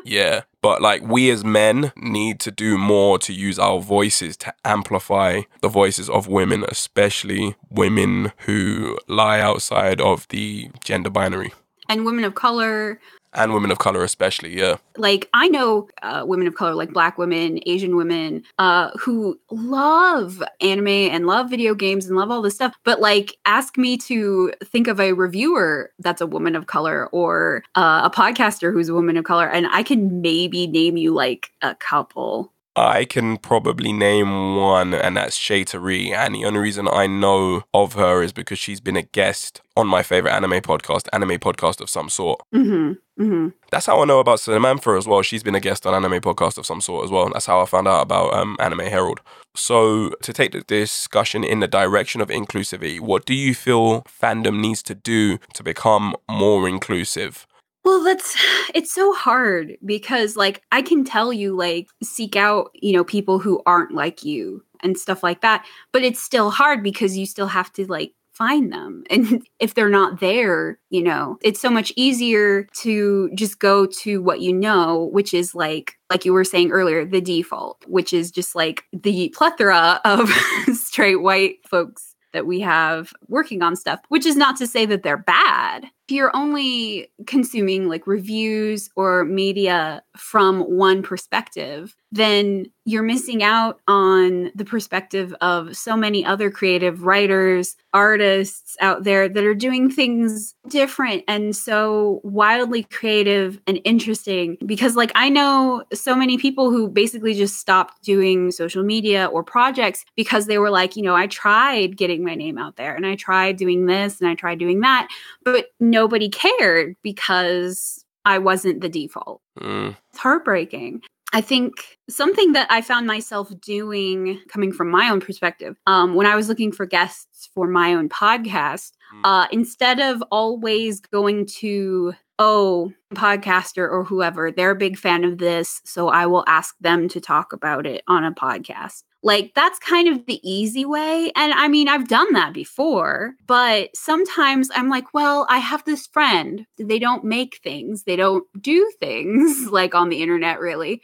Yeah. 0.08 0.42
But 0.62 0.82
like 0.82 1.02
we 1.02 1.30
as 1.30 1.44
men 1.44 1.92
need 1.96 2.40
to 2.40 2.50
do 2.50 2.78
more 2.78 3.18
to 3.20 3.32
use 3.32 3.58
our 3.58 3.80
voices 3.80 4.36
to 4.38 4.54
amplify 4.64 5.42
the 5.60 5.68
voices 5.68 6.08
of 6.10 6.26
women, 6.26 6.64
especially 6.68 7.54
women 7.70 8.32
who 8.38 8.98
lie 9.06 9.40
outside 9.40 10.00
of 10.00 10.26
the 10.28 10.70
gender 10.82 11.10
binary. 11.10 11.52
And 11.88 12.04
women 12.04 12.24
of 12.24 12.34
color, 12.34 13.00
and 13.34 13.52
women 13.52 13.70
of 13.70 13.78
color 13.78 14.02
especially 14.04 14.58
yeah. 14.58 14.76
Like 14.96 15.28
i 15.32 15.48
know 15.48 15.88
uh, 16.02 16.24
women 16.26 16.46
of 16.46 16.54
color 16.54 16.74
like 16.74 16.92
black 16.92 17.18
women 17.18 17.60
asian 17.66 17.96
women 17.96 18.42
uh, 18.58 18.90
who 18.98 19.38
love 19.50 20.42
anime 20.60 20.88
and 20.88 21.26
love 21.26 21.50
video 21.50 21.74
games 21.74 22.06
and 22.06 22.16
love 22.16 22.30
all 22.30 22.42
this 22.42 22.54
stuff 22.54 22.74
but 22.84 23.00
like 23.00 23.36
ask 23.44 23.76
me 23.76 23.96
to 23.98 24.52
think 24.64 24.88
of 24.88 25.00
a 25.00 25.12
reviewer 25.12 25.92
that's 25.98 26.20
a 26.20 26.26
woman 26.26 26.56
of 26.56 26.66
color 26.66 27.08
or 27.08 27.62
uh, 27.76 28.02
a 28.04 28.10
podcaster 28.10 28.72
who's 28.72 28.88
a 28.88 28.94
woman 28.94 29.16
of 29.16 29.24
color 29.24 29.48
and 29.48 29.66
i 29.68 29.82
can 29.82 30.20
maybe 30.20 30.66
name 30.66 30.96
you 30.96 31.12
like 31.12 31.52
a 31.62 31.74
couple 31.74 32.52
I 32.78 33.04
can 33.04 33.38
probably 33.38 33.92
name 33.92 34.56
one, 34.56 34.94
and 34.94 35.16
that's 35.16 35.36
Shay 35.36 35.64
Tari. 35.64 36.12
And 36.12 36.34
the 36.34 36.44
only 36.44 36.60
reason 36.60 36.88
I 36.88 37.06
know 37.06 37.64
of 37.74 37.94
her 37.94 38.22
is 38.22 38.32
because 38.32 38.58
she's 38.58 38.80
been 38.80 38.96
a 38.96 39.02
guest 39.02 39.60
on 39.76 39.86
my 39.86 40.02
favorite 40.02 40.32
anime 40.32 40.60
podcast, 40.60 41.08
anime 41.12 41.38
podcast 41.38 41.80
of 41.80 41.90
some 41.90 42.08
sort. 42.08 42.40
Mm-hmm. 42.54 43.22
Mm-hmm. 43.22 43.48
That's 43.72 43.86
how 43.86 44.00
I 44.00 44.04
know 44.04 44.20
about 44.20 44.40
Samantha 44.40 44.90
as 44.90 45.08
well. 45.08 45.22
She's 45.22 45.42
been 45.42 45.56
a 45.56 45.60
guest 45.60 45.86
on 45.86 45.94
anime 45.94 46.20
podcast 46.20 46.56
of 46.56 46.66
some 46.66 46.80
sort 46.80 47.04
as 47.04 47.10
well. 47.10 47.28
That's 47.30 47.46
how 47.46 47.60
I 47.60 47.66
found 47.66 47.88
out 47.88 48.02
about 48.02 48.32
um, 48.32 48.56
Anime 48.60 48.80
Herald. 48.86 49.20
So, 49.56 50.10
to 50.22 50.32
take 50.32 50.52
the 50.52 50.60
discussion 50.60 51.42
in 51.42 51.58
the 51.58 51.66
direction 51.66 52.20
of 52.20 52.28
inclusivity, 52.28 53.00
what 53.00 53.26
do 53.26 53.34
you 53.34 53.54
feel 53.54 54.02
fandom 54.02 54.60
needs 54.60 54.82
to 54.84 54.94
do 54.94 55.38
to 55.54 55.64
become 55.64 56.14
more 56.30 56.68
inclusive? 56.68 57.46
Well, 57.88 58.04
that's 58.04 58.36
it's 58.74 58.92
so 58.92 59.14
hard 59.14 59.78
because 59.84 60.36
like 60.36 60.62
I 60.70 60.82
can 60.82 61.04
tell 61.04 61.32
you 61.32 61.56
like 61.56 61.88
seek 62.02 62.36
out, 62.36 62.70
you 62.74 62.92
know, 62.92 63.04
people 63.04 63.38
who 63.38 63.62
aren't 63.64 63.92
like 63.92 64.24
you 64.24 64.62
and 64.82 64.98
stuff 64.98 65.22
like 65.22 65.40
that, 65.40 65.64
but 65.90 66.02
it's 66.02 66.20
still 66.20 66.50
hard 66.50 66.82
because 66.82 67.16
you 67.16 67.24
still 67.24 67.46
have 67.46 67.72
to 67.72 67.90
like 67.90 68.12
find 68.32 68.72
them. 68.72 69.04
And 69.10 69.46
if 69.58 69.72
they're 69.72 69.88
not 69.88 70.20
there, 70.20 70.78
you 70.90 71.02
know, 71.02 71.38
it's 71.42 71.60
so 71.60 71.70
much 71.70 71.90
easier 71.96 72.68
to 72.82 73.30
just 73.34 73.58
go 73.58 73.86
to 74.02 74.22
what 74.22 74.42
you 74.42 74.52
know, 74.52 75.08
which 75.10 75.32
is 75.32 75.54
like 75.54 75.98
like 76.10 76.26
you 76.26 76.34
were 76.34 76.44
saying 76.44 76.70
earlier, 76.70 77.06
the 77.06 77.22
default, 77.22 77.82
which 77.86 78.12
is 78.12 78.30
just 78.30 78.54
like 78.54 78.84
the 78.92 79.32
plethora 79.34 80.00
of 80.04 80.28
straight 80.74 81.22
white 81.22 81.66
folks 81.66 82.14
that 82.34 82.46
we 82.46 82.60
have 82.60 83.14
working 83.28 83.62
on 83.62 83.74
stuff, 83.76 84.00
which 84.08 84.26
is 84.26 84.36
not 84.36 84.58
to 84.58 84.66
say 84.66 84.84
that 84.84 85.02
they're 85.02 85.16
bad 85.16 85.86
if 86.08 86.12
you're 86.12 86.34
only 86.34 87.10
consuming 87.26 87.86
like 87.86 88.06
reviews 88.06 88.88
or 88.96 89.26
media 89.26 90.02
from 90.16 90.60
one 90.62 91.02
perspective, 91.02 91.94
then 92.10 92.64
you're 92.86 93.02
missing 93.02 93.42
out 93.42 93.80
on 93.86 94.50
the 94.54 94.64
perspective 94.64 95.34
of 95.42 95.76
so 95.76 95.94
many 95.94 96.24
other 96.24 96.50
creative 96.50 97.02
writers, 97.02 97.76
artists 97.92 98.78
out 98.80 99.04
there 99.04 99.28
that 99.28 99.44
are 99.44 99.54
doing 99.54 99.90
things 99.90 100.54
different 100.68 101.22
and 101.28 101.54
so 101.54 102.20
wildly 102.24 102.84
creative 102.84 103.60
and 103.66 103.78
interesting. 103.84 104.56
Because, 104.64 104.96
like, 104.96 105.12
I 105.14 105.28
know 105.28 105.84
so 105.92 106.16
many 106.16 106.38
people 106.38 106.70
who 106.70 106.88
basically 106.88 107.34
just 107.34 107.58
stopped 107.58 108.02
doing 108.02 108.50
social 108.50 108.82
media 108.82 109.26
or 109.26 109.42
projects 109.42 110.06
because 110.16 110.46
they 110.46 110.56
were 110.56 110.70
like, 110.70 110.96
you 110.96 111.02
know, 111.02 111.14
I 111.14 111.26
tried 111.26 111.98
getting 111.98 112.24
my 112.24 112.34
name 112.34 112.56
out 112.56 112.76
there 112.76 112.94
and 112.94 113.06
I 113.06 113.16
tried 113.16 113.58
doing 113.58 113.84
this 113.84 114.18
and 114.18 114.30
I 114.30 114.34
tried 114.34 114.58
doing 114.58 114.80
that, 114.80 115.08
but 115.44 115.72
nobody 115.98 116.28
cared 116.28 116.94
because 117.02 118.04
I 118.24 118.38
wasn't 118.38 118.80
the 118.80 118.88
default. 118.88 119.40
Mm. 119.60 119.96
It's 120.10 120.18
heartbreaking. 120.18 121.02
I 121.34 121.42
think 121.42 121.72
something 122.08 122.52
that 122.52 122.68
I 122.70 122.80
found 122.80 123.06
myself 123.06 123.52
doing, 123.60 124.40
coming 124.48 124.72
from 124.72 124.88
my 124.90 125.10
own 125.10 125.20
perspective, 125.20 125.76
um, 125.86 126.14
when 126.14 126.26
I 126.26 126.36
was 126.36 126.48
looking 126.48 126.72
for 126.72 126.86
guests 126.86 127.50
for 127.54 127.66
my 127.68 127.92
own 127.94 128.08
podcast, 128.08 128.92
Mm. 129.14 129.20
uh, 129.24 129.46
instead 129.50 130.00
of 130.00 130.22
always 130.30 131.00
going 131.00 131.46
to, 131.60 132.12
oh, 132.38 132.92
podcaster 133.14 133.90
or 133.90 134.04
whoever, 134.04 134.52
they're 134.52 134.72
a 134.72 134.84
big 134.86 134.98
fan 134.98 135.24
of 135.24 135.38
this, 135.38 135.80
so 135.84 136.08
I 136.08 136.26
will 136.26 136.44
ask 136.46 136.74
them 136.80 137.08
to 137.08 137.20
talk 137.20 137.52
about 137.54 137.86
it 137.86 138.02
on 138.06 138.24
a 138.24 138.32
podcast. 138.32 139.02
Like, 139.22 139.52
that's 139.54 139.78
kind 139.80 140.08
of 140.08 140.26
the 140.26 140.40
easy 140.48 140.84
way. 140.84 141.32
And 141.34 141.52
I 141.52 141.66
mean, 141.68 141.88
I've 141.88 142.08
done 142.08 142.32
that 142.34 142.52
before, 142.52 143.34
but 143.46 143.90
sometimes 143.96 144.70
I'm 144.74 144.88
like, 144.88 145.12
well, 145.12 145.46
I 145.50 145.58
have 145.58 145.84
this 145.84 146.06
friend. 146.06 146.66
They 146.78 147.00
don't 147.00 147.24
make 147.24 147.60
things, 147.62 148.04
they 148.04 148.16
don't 148.16 148.44
do 148.60 148.90
things 149.00 149.66
like 149.70 149.94
on 149.94 150.08
the 150.08 150.22
internet, 150.22 150.60
really. 150.60 151.02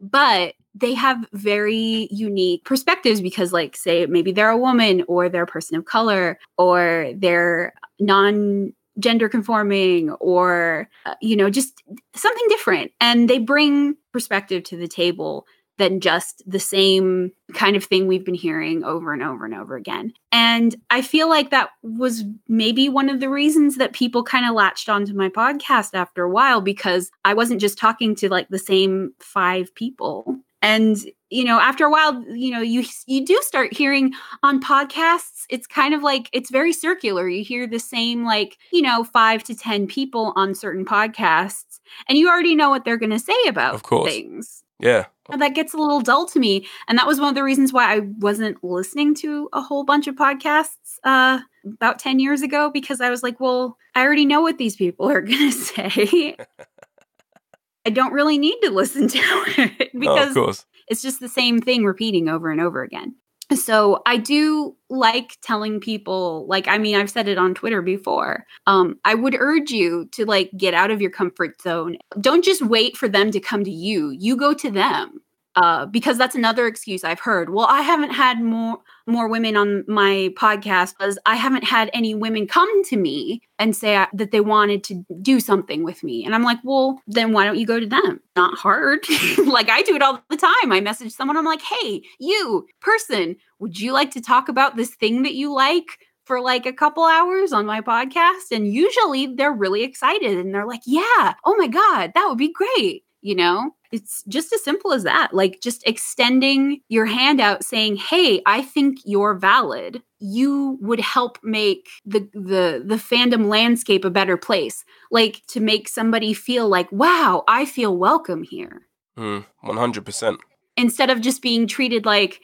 But 0.00 0.54
they 0.74 0.94
have 0.94 1.26
very 1.32 2.08
unique 2.10 2.64
perspectives 2.64 3.20
because, 3.20 3.52
like, 3.52 3.76
say, 3.76 4.06
maybe 4.06 4.32
they're 4.32 4.50
a 4.50 4.56
woman 4.56 5.04
or 5.08 5.28
they're 5.28 5.42
a 5.42 5.46
person 5.46 5.76
of 5.76 5.84
color 5.84 6.38
or 6.56 7.12
they're 7.16 7.74
non 7.98 8.72
gender 8.98 9.28
conforming 9.28 10.10
or, 10.12 10.88
uh, 11.06 11.14
you 11.20 11.36
know, 11.36 11.50
just 11.50 11.82
something 12.14 12.46
different. 12.48 12.92
And 13.00 13.28
they 13.28 13.38
bring 13.38 13.96
perspective 14.12 14.64
to 14.64 14.76
the 14.76 14.88
table 14.88 15.46
than 15.80 15.98
just 15.98 16.42
the 16.46 16.60
same 16.60 17.32
kind 17.54 17.74
of 17.74 17.82
thing 17.82 18.06
we've 18.06 18.24
been 18.24 18.34
hearing 18.34 18.84
over 18.84 19.12
and 19.12 19.22
over 19.22 19.44
and 19.46 19.54
over 19.54 19.74
again. 19.74 20.12
And 20.30 20.76
I 20.90 21.00
feel 21.02 21.28
like 21.28 21.50
that 21.50 21.70
was 21.82 22.22
maybe 22.46 22.88
one 22.88 23.08
of 23.08 23.18
the 23.18 23.30
reasons 23.30 23.76
that 23.78 23.94
people 23.94 24.22
kind 24.22 24.46
of 24.46 24.54
latched 24.54 24.88
onto 24.90 25.14
my 25.14 25.28
podcast 25.30 25.94
after 25.94 26.22
a 26.22 26.30
while 26.30 26.60
because 26.60 27.10
I 27.24 27.32
wasn't 27.34 27.60
just 27.62 27.78
talking 27.78 28.14
to 28.16 28.28
like 28.28 28.48
the 28.50 28.58
same 28.58 29.12
five 29.20 29.74
people. 29.74 30.36
And 30.62 30.98
you 31.30 31.44
know, 31.44 31.58
after 31.58 31.86
a 31.86 31.90
while, 31.90 32.22
you 32.28 32.50
know, 32.50 32.60
you 32.60 32.84
you 33.06 33.24
do 33.24 33.40
start 33.42 33.72
hearing 33.72 34.12
on 34.42 34.60
podcasts, 34.60 35.44
it's 35.48 35.66
kind 35.66 35.94
of 35.94 36.02
like 36.02 36.28
it's 36.34 36.50
very 36.50 36.72
circular. 36.74 37.26
You 37.28 37.42
hear 37.42 37.66
the 37.66 37.78
same 37.78 38.24
like, 38.24 38.58
you 38.70 38.82
know, 38.82 39.02
5 39.04 39.44
to 39.44 39.54
10 39.54 39.86
people 39.86 40.34
on 40.36 40.54
certain 40.54 40.84
podcasts 40.84 41.80
and 42.08 42.18
you 42.18 42.28
already 42.28 42.54
know 42.54 42.68
what 42.68 42.84
they're 42.84 42.98
going 42.98 43.10
to 43.10 43.18
say 43.18 43.46
about 43.48 43.74
Of 43.74 43.82
course. 43.84 44.12
things. 44.12 44.62
Yeah. 44.80 45.06
And 45.30 45.40
that 45.42 45.54
gets 45.54 45.74
a 45.74 45.78
little 45.78 46.00
dull 46.00 46.26
to 46.26 46.38
me. 46.38 46.66
And 46.88 46.98
that 46.98 47.06
was 47.06 47.20
one 47.20 47.28
of 47.28 47.34
the 47.34 47.44
reasons 47.44 47.72
why 47.72 47.94
I 47.94 48.00
wasn't 48.18 48.62
listening 48.64 49.14
to 49.16 49.48
a 49.52 49.60
whole 49.60 49.84
bunch 49.84 50.06
of 50.06 50.16
podcasts 50.16 50.98
uh, 51.04 51.40
about 51.64 51.98
10 51.98 52.18
years 52.18 52.42
ago 52.42 52.70
because 52.70 53.00
I 53.00 53.10
was 53.10 53.22
like, 53.22 53.38
well, 53.38 53.76
I 53.94 54.02
already 54.02 54.26
know 54.26 54.40
what 54.40 54.58
these 54.58 54.76
people 54.76 55.08
are 55.08 55.20
going 55.20 55.50
to 55.50 55.52
say. 55.52 56.36
I 57.86 57.90
don't 57.90 58.12
really 58.12 58.38
need 58.38 58.58
to 58.62 58.70
listen 58.70 59.08
to 59.08 59.18
it 59.18 59.90
because 59.98 60.34
course. 60.34 60.66
it's 60.88 61.00
just 61.00 61.20
the 61.20 61.28
same 61.28 61.60
thing 61.60 61.84
repeating 61.84 62.28
over 62.28 62.50
and 62.50 62.60
over 62.60 62.82
again. 62.82 63.14
So 63.54 64.02
I 64.06 64.16
do 64.16 64.76
like 64.88 65.36
telling 65.42 65.80
people, 65.80 66.46
like, 66.48 66.68
I 66.68 66.78
mean, 66.78 66.96
I've 66.96 67.10
said 67.10 67.28
it 67.28 67.38
on 67.38 67.54
Twitter 67.54 67.82
before. 67.82 68.46
Um, 68.66 68.98
I 69.04 69.14
would 69.14 69.36
urge 69.38 69.70
you 69.70 70.06
to 70.12 70.24
like 70.24 70.50
get 70.56 70.74
out 70.74 70.90
of 70.90 71.00
your 71.00 71.10
comfort 71.10 71.60
zone. 71.60 71.96
Don't 72.20 72.44
just 72.44 72.62
wait 72.62 72.96
for 72.96 73.08
them 73.08 73.30
to 73.32 73.40
come 73.40 73.64
to 73.64 73.70
you. 73.70 74.10
You 74.10 74.36
go 74.36 74.54
to 74.54 74.70
them. 74.70 75.20
Uh, 75.56 75.84
because 75.86 76.16
that's 76.16 76.36
another 76.36 76.68
excuse 76.68 77.02
I've 77.02 77.18
heard. 77.18 77.50
Well, 77.50 77.66
I 77.66 77.82
haven't 77.82 78.10
had 78.10 78.40
more 78.40 78.78
more 79.08 79.28
women 79.28 79.56
on 79.56 79.82
my 79.88 80.30
podcast 80.36 80.96
because 80.96 81.18
I 81.26 81.34
haven't 81.34 81.64
had 81.64 81.90
any 81.92 82.14
women 82.14 82.46
come 82.46 82.84
to 82.84 82.96
me 82.96 83.42
and 83.58 83.74
say 83.74 83.96
I- 83.96 84.06
that 84.12 84.30
they 84.30 84.40
wanted 84.40 84.84
to 84.84 85.04
do 85.20 85.40
something 85.40 85.82
with 85.82 86.04
me. 86.04 86.24
And 86.24 86.32
I'm 86.36 86.44
like, 86.44 86.58
well, 86.62 87.02
then 87.08 87.32
why 87.32 87.44
don't 87.44 87.58
you 87.58 87.66
go 87.66 87.80
to 87.80 87.86
them? 87.86 88.20
Not 88.36 88.56
hard. 88.56 89.00
like 89.44 89.68
I 89.68 89.82
do 89.82 89.96
it 89.96 90.02
all 90.02 90.22
the 90.30 90.36
time. 90.36 90.70
I 90.70 90.80
message 90.80 91.12
someone, 91.12 91.36
I'm 91.36 91.44
like, 91.44 91.62
hey, 91.62 92.02
you 92.20 92.66
person, 92.80 93.34
would 93.58 93.80
you 93.80 93.92
like 93.92 94.12
to 94.12 94.20
talk 94.20 94.48
about 94.48 94.76
this 94.76 94.94
thing 94.94 95.24
that 95.24 95.34
you 95.34 95.52
like? 95.52 95.98
For 96.26 96.40
like 96.40 96.64
a 96.64 96.72
couple 96.72 97.02
hours 97.02 97.52
on 97.52 97.66
my 97.66 97.80
podcast. 97.80 98.52
And 98.52 98.72
usually 98.72 99.26
they're 99.34 99.52
really 99.52 99.82
excited 99.82 100.38
and 100.38 100.54
they're 100.54 100.66
like, 100.66 100.82
yeah, 100.86 101.34
oh 101.44 101.56
my 101.58 101.66
God, 101.66 102.12
that 102.14 102.26
would 102.28 102.38
be 102.38 102.52
great. 102.52 103.02
You 103.22 103.34
know, 103.34 103.72
it's 103.92 104.22
just 104.28 104.52
as 104.52 104.64
simple 104.64 104.92
as 104.92 105.02
that. 105.04 105.34
Like 105.34 105.60
just 105.60 105.86
extending 105.86 106.80
your 106.88 107.06
hand 107.06 107.40
out 107.40 107.64
saying, 107.64 107.96
"Hey, 107.96 108.40
I 108.46 108.62
think 108.62 108.98
you're 109.04 109.34
valid." 109.34 110.02
You 110.18 110.78
would 110.80 111.00
help 111.00 111.38
make 111.42 111.88
the 112.04 112.20
the 112.32 112.82
the 112.84 112.96
fandom 112.96 113.46
landscape 113.46 114.04
a 114.04 114.10
better 114.10 114.36
place. 114.36 114.84
Like 115.10 115.42
to 115.48 115.60
make 115.60 115.88
somebody 115.88 116.32
feel 116.32 116.68
like, 116.68 116.90
"Wow, 116.92 117.44
I 117.48 117.64
feel 117.64 117.96
welcome 117.96 118.42
here." 118.42 118.82
Mm, 119.18 119.44
100%. 119.64 120.38
Instead 120.76 121.10
of 121.10 121.20
just 121.20 121.42
being 121.42 121.66
treated 121.66 122.06
like 122.06 122.40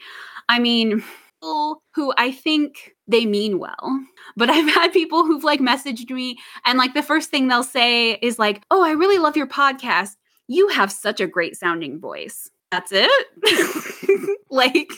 I 0.49 0.59
mean, 0.59 1.03
people 1.41 1.81
who 1.93 2.13
I 2.17 2.31
think 2.31 2.95
they 3.07 3.25
mean 3.25 3.59
well. 3.59 4.05
But 4.35 4.49
I've 4.49 4.67
had 4.73 4.91
people 4.93 5.25
who've 5.25 5.43
like 5.43 5.59
messaged 5.59 6.09
me 6.09 6.37
and 6.65 6.77
like 6.77 6.93
the 6.93 7.03
first 7.03 7.29
thing 7.29 7.47
they'll 7.47 7.63
say 7.63 8.13
is 8.21 8.37
like, 8.39 8.63
"Oh, 8.69 8.83
I 8.83 8.91
really 8.91 9.17
love 9.17 9.37
your 9.37 9.47
podcast. 9.47 10.15
You 10.47 10.69
have 10.69 10.91
such 10.91 11.19
a 11.19 11.27
great 11.27 11.55
sounding 11.55 11.99
voice." 11.99 12.49
That's 12.69 12.91
it. 12.93 14.37
like 14.49 14.89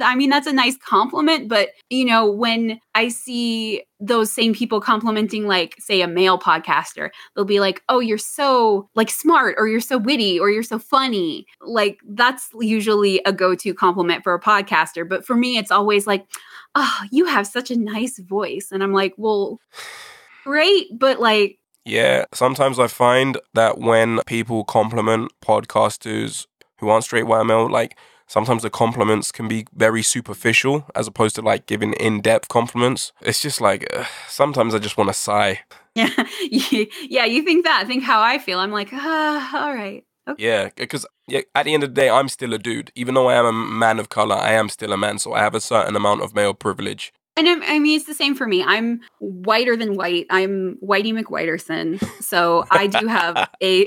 I 0.00 0.14
mean 0.14 0.28
that's 0.28 0.46
a 0.46 0.52
nice 0.52 0.76
compliment, 0.76 1.48
but 1.48 1.70
you 1.88 2.04
know, 2.04 2.30
when 2.30 2.80
I 2.94 3.08
see 3.08 3.82
those 3.98 4.30
same 4.30 4.54
people 4.54 4.80
complimenting 4.80 5.46
like 5.46 5.76
say 5.78 6.02
a 6.02 6.08
male 6.08 6.38
podcaster, 6.38 7.08
they'll 7.34 7.46
be 7.46 7.60
like, 7.60 7.82
"Oh, 7.88 8.00
you're 8.00 8.18
so 8.18 8.90
like 8.94 9.10
smart 9.10 9.54
or 9.58 9.68
you're 9.68 9.80
so 9.80 9.96
witty 9.96 10.38
or 10.38 10.50
you're 10.50 10.62
so 10.62 10.78
funny." 10.78 11.46
Like 11.62 11.98
that's 12.06 12.50
usually 12.60 13.22
a 13.24 13.32
go-to 13.32 13.72
compliment 13.72 14.22
for 14.22 14.34
a 14.34 14.40
podcaster, 14.40 15.08
but 15.08 15.24
for 15.24 15.34
me 15.34 15.56
it's 15.56 15.70
always 15.70 16.06
like, 16.06 16.26
"Oh, 16.74 17.00
you 17.10 17.24
have 17.24 17.46
such 17.46 17.70
a 17.70 17.78
nice 17.78 18.18
voice." 18.18 18.68
And 18.70 18.82
I'm 18.82 18.92
like, 18.92 19.14
"Well, 19.16 19.60
great, 20.44 20.88
but 20.98 21.20
like 21.20 21.58
Yeah, 21.84 22.24
sometimes 22.32 22.78
I 22.78 22.86
find 22.86 23.38
that 23.52 23.78
when 23.78 24.20
people 24.26 24.64
compliment 24.64 25.32
podcasters 25.42 26.46
who 26.78 26.88
aren't 26.88 27.04
straight 27.04 27.26
white 27.26 27.44
male, 27.44 27.70
like 27.70 27.96
sometimes 28.26 28.62
the 28.62 28.70
compliments 28.70 29.30
can 29.30 29.48
be 29.48 29.66
very 29.74 30.02
superficial 30.02 30.86
as 30.94 31.06
opposed 31.06 31.34
to 31.36 31.42
like 31.42 31.66
giving 31.66 31.92
in 31.94 32.22
depth 32.22 32.48
compliments. 32.48 33.12
It's 33.20 33.42
just 33.42 33.60
like 33.60 33.86
sometimes 34.28 34.74
I 34.74 34.78
just 34.78 34.96
want 34.96 35.08
to 35.08 35.14
sigh. 35.14 35.60
yeah, 35.94 36.08
yeah, 36.50 37.24
you 37.24 37.42
think 37.42 37.64
that. 37.64 37.86
Think 37.86 38.02
how 38.02 38.20
I 38.20 38.38
feel. 38.38 38.58
I'm 38.58 38.72
like, 38.72 38.88
"Ah, 38.92 39.64
all 39.64 39.74
right." 39.74 40.04
Okay. 40.26 40.42
Yeah, 40.42 40.70
because 40.74 41.06
yeah, 41.28 41.42
at 41.54 41.64
the 41.64 41.74
end 41.74 41.84
of 41.84 41.90
the 41.94 42.00
day, 42.00 42.08
I'm 42.08 42.28
still 42.28 42.54
a 42.54 42.58
dude. 42.58 42.90
Even 42.94 43.14
though 43.14 43.28
I 43.28 43.34
am 43.34 43.44
a 43.44 43.52
man 43.52 43.98
of 43.98 44.08
color, 44.08 44.34
I 44.36 44.52
am 44.52 44.68
still 44.70 44.92
a 44.92 44.96
man, 44.96 45.18
so 45.18 45.34
I 45.34 45.40
have 45.40 45.54
a 45.54 45.60
certain 45.60 45.94
amount 45.96 46.22
of 46.22 46.34
male 46.34 46.54
privilege. 46.54 47.12
And 47.36 47.48
I 47.48 47.74
I 47.74 47.78
mean, 47.78 47.96
it's 47.96 48.06
the 48.06 48.14
same 48.14 48.34
for 48.34 48.46
me. 48.46 48.62
I'm 48.62 49.00
whiter 49.18 49.76
than 49.76 49.94
white. 49.94 50.26
I'm 50.30 50.78
Whitey 50.82 51.12
McWhiterson, 51.18 52.02
so 52.22 52.64
I 52.70 52.86
do 52.86 53.06
have 53.06 53.50
a 53.62 53.84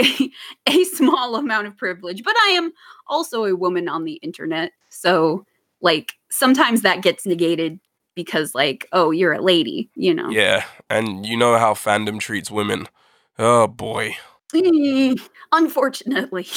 a 0.67 0.83
small 0.85 1.35
amount 1.35 1.67
of 1.67 1.77
privilege. 1.77 2.23
But 2.23 2.35
I 2.45 2.49
am 2.49 2.73
also 3.07 3.45
a 3.45 3.55
woman 3.55 3.87
on 3.87 4.03
the 4.03 4.13
internet, 4.15 4.71
so 4.89 5.45
like 5.81 6.13
sometimes 6.29 6.81
that 6.81 7.01
gets 7.01 7.25
negated 7.25 7.79
because 8.15 8.55
like, 8.55 8.87
oh, 8.91 9.11
you're 9.11 9.33
a 9.33 9.41
lady, 9.41 9.89
you 9.95 10.13
know. 10.13 10.29
Yeah, 10.29 10.65
and 10.89 11.25
you 11.25 11.37
know 11.37 11.57
how 11.57 11.73
fandom 11.73 12.19
treats 12.19 12.51
women. 12.51 12.87
Oh 13.39 13.67
boy. 13.67 14.17
Unfortunately, 15.51 16.47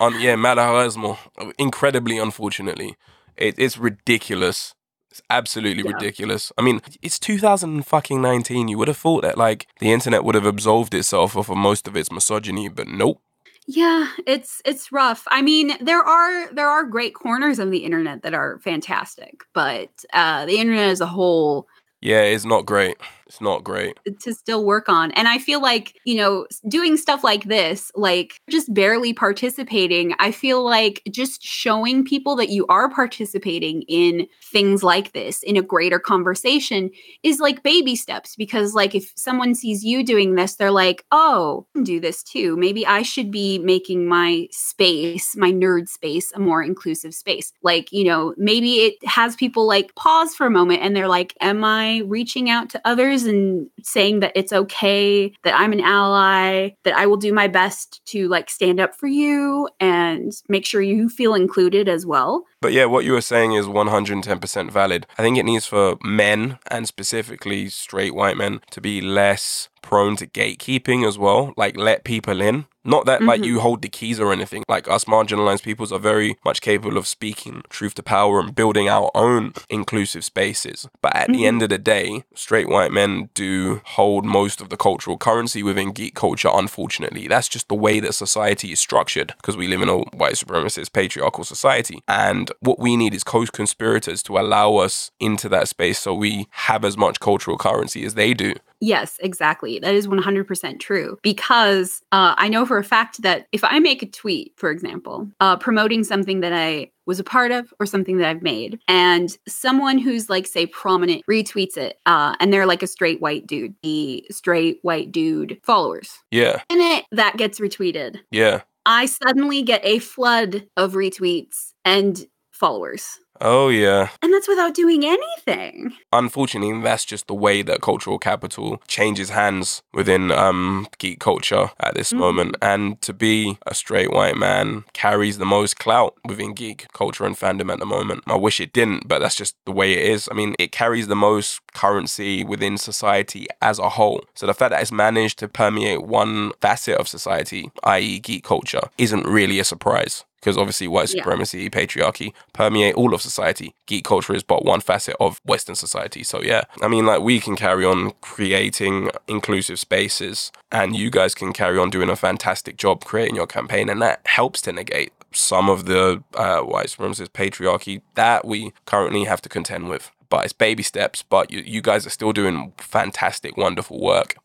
On 0.00 0.20
yeah, 0.20 0.34
malheureusement, 0.36 1.18
incredibly 1.58 2.18
unfortunately, 2.18 2.96
it, 3.36 3.54
it's 3.56 3.78
ridiculous. 3.78 4.74
It's 5.14 5.22
absolutely 5.30 5.84
Yeah. 5.84 5.90
ridiculous. 5.92 6.50
I 6.58 6.62
mean, 6.62 6.80
it's 7.00 7.20
2019. 7.20 8.66
You 8.66 8.76
would 8.78 8.88
have 8.88 8.96
thought 8.96 9.22
that 9.22 9.38
like 9.38 9.68
the 9.78 9.92
internet 9.92 10.24
would 10.24 10.34
have 10.34 10.44
absolved 10.44 10.92
itself 10.92 11.36
of 11.36 11.48
most 11.50 11.86
of 11.86 11.96
its 11.96 12.10
misogyny, 12.10 12.68
but 12.68 12.88
nope. 12.88 13.20
yeah, 13.68 14.08
it's 14.26 14.60
it's 14.64 14.90
rough. 14.90 15.22
I 15.30 15.40
mean, 15.40 15.76
there 15.80 16.02
are 16.02 16.52
there 16.52 16.68
are 16.68 16.82
great 16.84 17.14
corners 17.14 17.60
of 17.60 17.70
the 17.70 17.84
internet 17.84 18.22
that 18.24 18.34
are 18.34 18.58
fantastic, 18.58 19.44
but 19.52 19.90
uh, 20.12 20.46
the 20.46 20.58
internet 20.58 20.88
as 20.90 21.00
a 21.00 21.06
whole 21.06 21.68
Yeah, 22.00 22.22
it's 22.22 22.44
not 22.44 22.66
great. 22.66 22.96
It's 23.26 23.40
not 23.40 23.64
great. 23.64 23.98
To 24.20 24.34
still 24.34 24.64
work 24.64 24.88
on. 24.88 25.10
And 25.12 25.26
I 25.28 25.38
feel 25.38 25.60
like, 25.60 25.94
you 26.04 26.16
know, 26.16 26.46
doing 26.68 26.96
stuff 26.96 27.24
like 27.24 27.44
this, 27.44 27.90
like 27.94 28.40
just 28.50 28.72
barely 28.74 29.14
participating, 29.14 30.14
I 30.18 30.30
feel 30.30 30.62
like 30.62 31.02
just 31.10 31.42
showing 31.42 32.04
people 32.04 32.36
that 32.36 32.50
you 32.50 32.66
are 32.68 32.90
participating 32.90 33.82
in 33.82 34.26
things 34.52 34.82
like 34.82 35.12
this 35.12 35.42
in 35.42 35.56
a 35.56 35.62
greater 35.62 35.98
conversation 35.98 36.90
is 37.22 37.40
like 37.40 37.62
baby 37.62 37.96
steps 37.96 38.36
because 38.36 38.74
like 38.74 38.94
if 38.94 39.12
someone 39.16 39.54
sees 39.54 39.84
you 39.84 40.04
doing 40.04 40.34
this, 40.34 40.56
they're 40.56 40.70
like, 40.70 41.04
"Oh, 41.10 41.66
do 41.82 42.00
this 42.00 42.22
too. 42.22 42.56
Maybe 42.56 42.86
I 42.86 43.02
should 43.02 43.30
be 43.30 43.58
making 43.58 44.06
my 44.06 44.48
space, 44.50 45.34
my 45.36 45.50
nerd 45.50 45.88
space, 45.88 46.32
a 46.32 46.40
more 46.40 46.62
inclusive 46.62 47.14
space." 47.14 47.52
Like, 47.62 47.90
you 47.92 48.04
know, 48.04 48.34
maybe 48.36 48.76
it 48.80 48.94
has 49.06 49.36
people 49.36 49.66
like 49.66 49.94
pause 49.94 50.34
for 50.34 50.46
a 50.46 50.50
moment 50.50 50.82
and 50.82 50.94
they're 50.94 51.08
like, 51.08 51.34
"Am 51.40 51.64
I 51.64 52.02
reaching 52.06 52.50
out 52.50 52.68
to 52.70 52.80
others 52.84 53.13
and 53.22 53.68
saying 53.82 54.20
that 54.20 54.32
it's 54.34 54.52
okay, 54.52 55.32
that 55.44 55.54
I'm 55.54 55.72
an 55.72 55.80
ally, 55.80 56.70
that 56.82 56.96
I 56.96 57.06
will 57.06 57.16
do 57.16 57.32
my 57.32 57.46
best 57.46 58.04
to 58.06 58.28
like 58.28 58.50
stand 58.50 58.80
up 58.80 58.96
for 58.96 59.06
you 59.06 59.68
and 59.78 60.32
make 60.48 60.66
sure 60.66 60.82
you 60.82 61.08
feel 61.08 61.34
included 61.34 61.88
as 61.88 62.04
well?" 62.04 62.44
But 62.60 62.72
yeah, 62.72 62.86
what 62.86 63.04
you 63.04 63.12
were 63.12 63.20
saying 63.20 63.52
is 63.52 63.66
110% 63.66 64.70
valid. 64.70 65.06
I 65.16 65.22
think 65.22 65.38
it 65.38 65.44
needs 65.44 65.66
for 65.66 65.96
men 66.02 66.58
and 66.70 66.88
specifically 66.88 67.68
straight 67.68 68.14
white 68.14 68.36
men 68.36 68.60
to 68.70 68.80
be 68.80 69.00
less 69.00 69.68
prone 69.84 70.16
to 70.16 70.26
gatekeeping 70.26 71.06
as 71.06 71.16
well. 71.18 71.52
Like 71.56 71.76
let 71.76 72.04
people 72.04 72.40
in. 72.40 72.66
Not 72.84 73.06
that 73.06 73.20
mm-hmm. 73.20 73.28
like 73.28 73.44
you 73.44 73.60
hold 73.60 73.80
the 73.80 73.88
keys 73.88 74.20
or 74.20 74.32
anything. 74.32 74.62
Like 74.68 74.88
us 74.88 75.04
marginalized 75.04 75.62
peoples 75.62 75.90
are 75.90 75.98
very 75.98 76.36
much 76.44 76.60
capable 76.60 76.98
of 76.98 77.06
speaking 77.06 77.62
truth 77.70 77.94
to 77.94 78.02
power 78.02 78.40
and 78.40 78.54
building 78.54 78.88
our 78.88 79.10
own 79.14 79.54
inclusive 79.70 80.24
spaces. 80.24 80.86
But 81.00 81.16
at 81.16 81.28
mm-hmm. 81.28 81.32
the 81.32 81.46
end 81.46 81.62
of 81.62 81.70
the 81.70 81.78
day, 81.78 82.24
straight 82.34 82.68
white 82.68 82.92
men 82.92 83.30
do 83.32 83.80
hold 83.84 84.26
most 84.26 84.60
of 84.60 84.68
the 84.68 84.76
cultural 84.76 85.16
currency 85.16 85.62
within 85.62 85.92
geek 85.92 86.14
culture, 86.14 86.50
unfortunately. 86.52 87.26
That's 87.26 87.48
just 87.48 87.68
the 87.68 87.74
way 87.74 88.00
that 88.00 88.14
society 88.14 88.72
is 88.72 88.80
structured 88.80 89.34
because 89.38 89.56
we 89.56 89.68
live 89.68 89.80
in 89.80 89.88
a 89.88 89.98
white 89.98 90.34
supremacist 90.34 90.92
patriarchal 90.92 91.44
society. 91.44 92.02
And 92.06 92.50
what 92.60 92.78
we 92.78 92.96
need 92.96 93.14
is 93.14 93.24
co 93.24 93.44
conspirators 93.46 94.22
to 94.22 94.38
allow 94.38 94.76
us 94.76 95.10
into 95.20 95.48
that 95.50 95.68
space 95.68 95.98
so 95.98 96.14
we 96.14 96.46
have 96.50 96.84
as 96.84 96.96
much 96.96 97.20
cultural 97.20 97.58
currency 97.58 98.04
as 98.04 98.14
they 98.14 98.32
do. 98.32 98.54
Yes, 98.80 99.18
exactly. 99.20 99.78
That 99.78 99.94
is 99.94 100.06
100% 100.06 100.80
true. 100.80 101.18
Because 101.22 102.02
uh, 102.12 102.34
I 102.36 102.48
know 102.48 102.66
for 102.66 102.78
a 102.78 102.84
fact 102.84 103.22
that 103.22 103.46
if 103.52 103.64
I 103.64 103.78
make 103.78 104.02
a 104.02 104.06
tweet, 104.06 104.52
for 104.56 104.70
example, 104.70 105.28
uh, 105.40 105.56
promoting 105.56 106.04
something 106.04 106.40
that 106.40 106.52
I 106.52 106.90
was 107.06 107.20
a 107.20 107.24
part 107.24 107.50
of 107.50 107.72
or 107.78 107.86
something 107.86 108.18
that 108.18 108.28
I've 108.28 108.42
made, 108.42 108.80
and 108.88 109.36
someone 109.46 109.98
who's 109.98 110.30
like, 110.30 110.46
say, 110.46 110.66
prominent 110.66 111.24
retweets 111.30 111.76
it, 111.76 111.98
uh, 112.06 112.34
and 112.40 112.52
they're 112.52 112.66
like 112.66 112.82
a 112.82 112.86
straight 112.86 113.20
white 113.20 113.46
dude, 113.46 113.74
the 113.82 114.24
straight 114.30 114.78
white 114.82 115.12
dude 115.12 115.58
followers. 115.62 116.18
Yeah. 116.30 116.62
And 116.70 116.80
it 116.80 117.04
that 117.12 117.36
gets 117.36 117.60
retweeted. 117.60 118.20
Yeah. 118.30 118.62
I 118.86 119.06
suddenly 119.06 119.62
get 119.62 119.80
a 119.84 119.98
flood 119.98 120.66
of 120.76 120.92
retweets 120.92 121.72
and 121.84 122.26
followers. 122.52 123.18
Oh, 123.40 123.68
yeah. 123.68 124.10
And 124.22 124.32
that's 124.32 124.48
without 124.48 124.74
doing 124.74 125.04
anything. 125.04 125.92
Unfortunately, 126.12 126.80
that's 126.80 127.04
just 127.04 127.26
the 127.26 127.34
way 127.34 127.62
that 127.62 127.80
cultural 127.80 128.18
capital 128.18 128.80
changes 128.86 129.30
hands 129.30 129.82
within 129.92 130.30
um, 130.30 130.86
geek 130.98 131.20
culture 131.20 131.70
at 131.80 131.94
this 131.94 132.10
mm-hmm. 132.10 132.20
moment. 132.20 132.56
And 132.62 133.00
to 133.02 133.12
be 133.12 133.58
a 133.66 133.74
straight 133.74 134.12
white 134.12 134.36
man 134.36 134.84
carries 134.92 135.38
the 135.38 135.44
most 135.44 135.78
clout 135.78 136.14
within 136.24 136.54
geek 136.54 136.86
culture 136.92 137.24
and 137.24 137.36
fandom 137.36 137.72
at 137.72 137.80
the 137.80 137.86
moment. 137.86 138.22
I 138.26 138.36
wish 138.36 138.60
it 138.60 138.72
didn't, 138.72 139.08
but 139.08 139.18
that's 139.18 139.36
just 139.36 139.56
the 139.64 139.72
way 139.72 139.92
it 139.92 140.10
is. 140.10 140.28
I 140.30 140.34
mean, 140.34 140.54
it 140.58 140.72
carries 140.72 141.08
the 141.08 141.16
most 141.16 141.60
currency 141.74 142.44
within 142.44 142.78
society 142.78 143.46
as 143.60 143.78
a 143.78 143.90
whole. 143.90 144.24
So 144.34 144.46
the 144.46 144.54
fact 144.54 144.70
that 144.70 144.80
it's 144.80 144.92
managed 144.92 145.38
to 145.40 145.48
permeate 145.48 146.02
one 146.02 146.52
facet 146.60 146.98
of 146.98 147.08
society, 147.08 147.70
i.e., 147.82 148.20
geek 148.20 148.44
culture, 148.44 148.88
isn't 148.98 149.26
really 149.26 149.58
a 149.58 149.64
surprise 149.64 150.24
because 150.44 150.58
obviously 150.58 150.86
white 150.86 151.08
supremacy, 151.08 151.62
yeah. 151.62 151.68
patriarchy 151.70 152.34
permeate 152.52 152.94
all 152.96 153.14
of 153.14 153.22
society. 153.22 153.74
Geek 153.86 154.04
culture 154.04 154.34
is 154.34 154.42
but 154.42 154.62
one 154.62 154.80
facet 154.80 155.16
of 155.18 155.40
Western 155.46 155.74
society. 155.74 156.22
So 156.22 156.42
yeah, 156.42 156.64
I 156.82 156.88
mean, 156.88 157.06
like 157.06 157.22
we 157.22 157.40
can 157.40 157.56
carry 157.56 157.86
on 157.86 158.12
creating 158.20 159.10
inclusive 159.26 159.80
spaces, 159.80 160.52
and 160.70 160.94
you 160.94 161.08
guys 161.10 161.34
can 161.34 161.54
carry 161.54 161.78
on 161.78 161.88
doing 161.88 162.10
a 162.10 162.16
fantastic 162.16 162.76
job 162.76 163.06
creating 163.06 163.36
your 163.36 163.46
campaign, 163.46 163.88
and 163.88 164.02
that 164.02 164.20
helps 164.26 164.60
to 164.62 164.72
negate 164.72 165.14
some 165.32 165.70
of 165.70 165.86
the 165.86 166.22
uh, 166.34 166.60
white 166.60 166.88
supremacist 166.88 167.28
patriarchy 167.28 168.02
that 168.14 168.44
we 168.44 168.74
currently 168.84 169.24
have 169.24 169.40
to 169.40 169.48
contend 169.48 169.88
with. 169.88 170.10
But 170.28 170.44
it's 170.44 170.52
baby 170.52 170.82
steps. 170.82 171.22
But 171.22 171.50
you, 171.50 171.60
you 171.60 171.80
guys 171.80 172.06
are 172.06 172.10
still 172.10 172.32
doing 172.32 172.74
fantastic, 172.76 173.56
wonderful 173.56 173.98
work 173.98 174.36